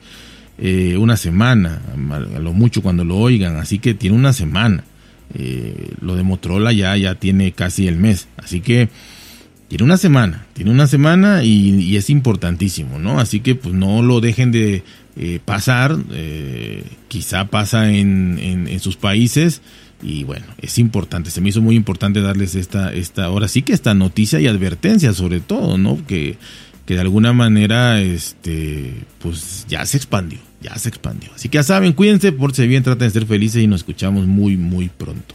una 0.98 1.16
semana, 1.16 1.80
a 2.10 2.38
lo 2.40 2.52
mucho 2.52 2.82
cuando 2.82 3.04
lo 3.04 3.16
oigan, 3.16 3.56
así 3.56 3.78
que 3.78 3.94
tiene 3.94 4.16
una 4.16 4.32
semana. 4.32 4.84
Eh, 5.34 5.92
lo 6.00 6.16
de 6.16 6.22
Motorola 6.22 6.72
ya, 6.72 6.96
ya 6.96 7.14
tiene 7.14 7.52
casi 7.52 7.86
el 7.86 7.96
mes. 7.96 8.28
Así 8.36 8.60
que 8.60 8.88
tiene 9.68 9.84
una 9.84 9.98
semana, 9.98 10.46
tiene 10.54 10.70
una 10.70 10.86
semana 10.86 11.44
y, 11.44 11.96
es 11.96 12.08
importantísimo, 12.10 12.98
¿no? 12.98 13.20
Así 13.20 13.40
que 13.40 13.54
pues 13.54 13.74
no 13.74 14.02
lo 14.02 14.20
dejen 14.20 14.50
de 14.50 14.82
eh, 15.16 15.40
pasar, 15.44 15.96
eh, 16.12 16.84
quizá 17.08 17.46
pasa 17.48 17.90
en, 17.92 18.38
en, 18.40 18.80
sus 18.80 18.96
países 18.96 19.60
y 20.02 20.24
bueno, 20.24 20.46
es 20.62 20.78
importante, 20.78 21.30
se 21.30 21.40
me 21.40 21.50
hizo 21.50 21.60
muy 21.60 21.76
importante 21.76 22.22
darles 22.22 22.54
esta, 22.54 22.92
esta, 22.92 23.26
ahora 23.26 23.46
sí 23.48 23.62
que 23.62 23.72
esta 23.74 23.92
noticia 23.92 24.40
y 24.40 24.46
advertencia 24.46 25.12
sobre 25.12 25.40
todo, 25.40 25.76
¿no? 25.76 25.98
Que, 26.06 26.38
que 26.86 26.94
de 26.94 27.00
alguna 27.00 27.34
manera, 27.34 28.00
este, 28.00 28.94
pues 29.18 29.66
ya 29.68 29.84
se 29.84 29.98
expandió, 29.98 30.38
ya 30.62 30.74
se 30.78 30.88
expandió. 30.88 31.28
Así 31.34 31.50
que 31.50 31.56
ya 31.56 31.62
saben, 31.62 31.92
cuídense, 31.92 32.32
por 32.32 32.54
si 32.54 32.66
bien, 32.66 32.82
traten 32.82 33.08
de 33.08 33.10
ser 33.10 33.26
felices 33.26 33.62
y 33.62 33.66
nos 33.66 33.80
escuchamos 33.80 34.26
muy, 34.26 34.56
muy 34.56 34.88
pronto. 34.88 35.34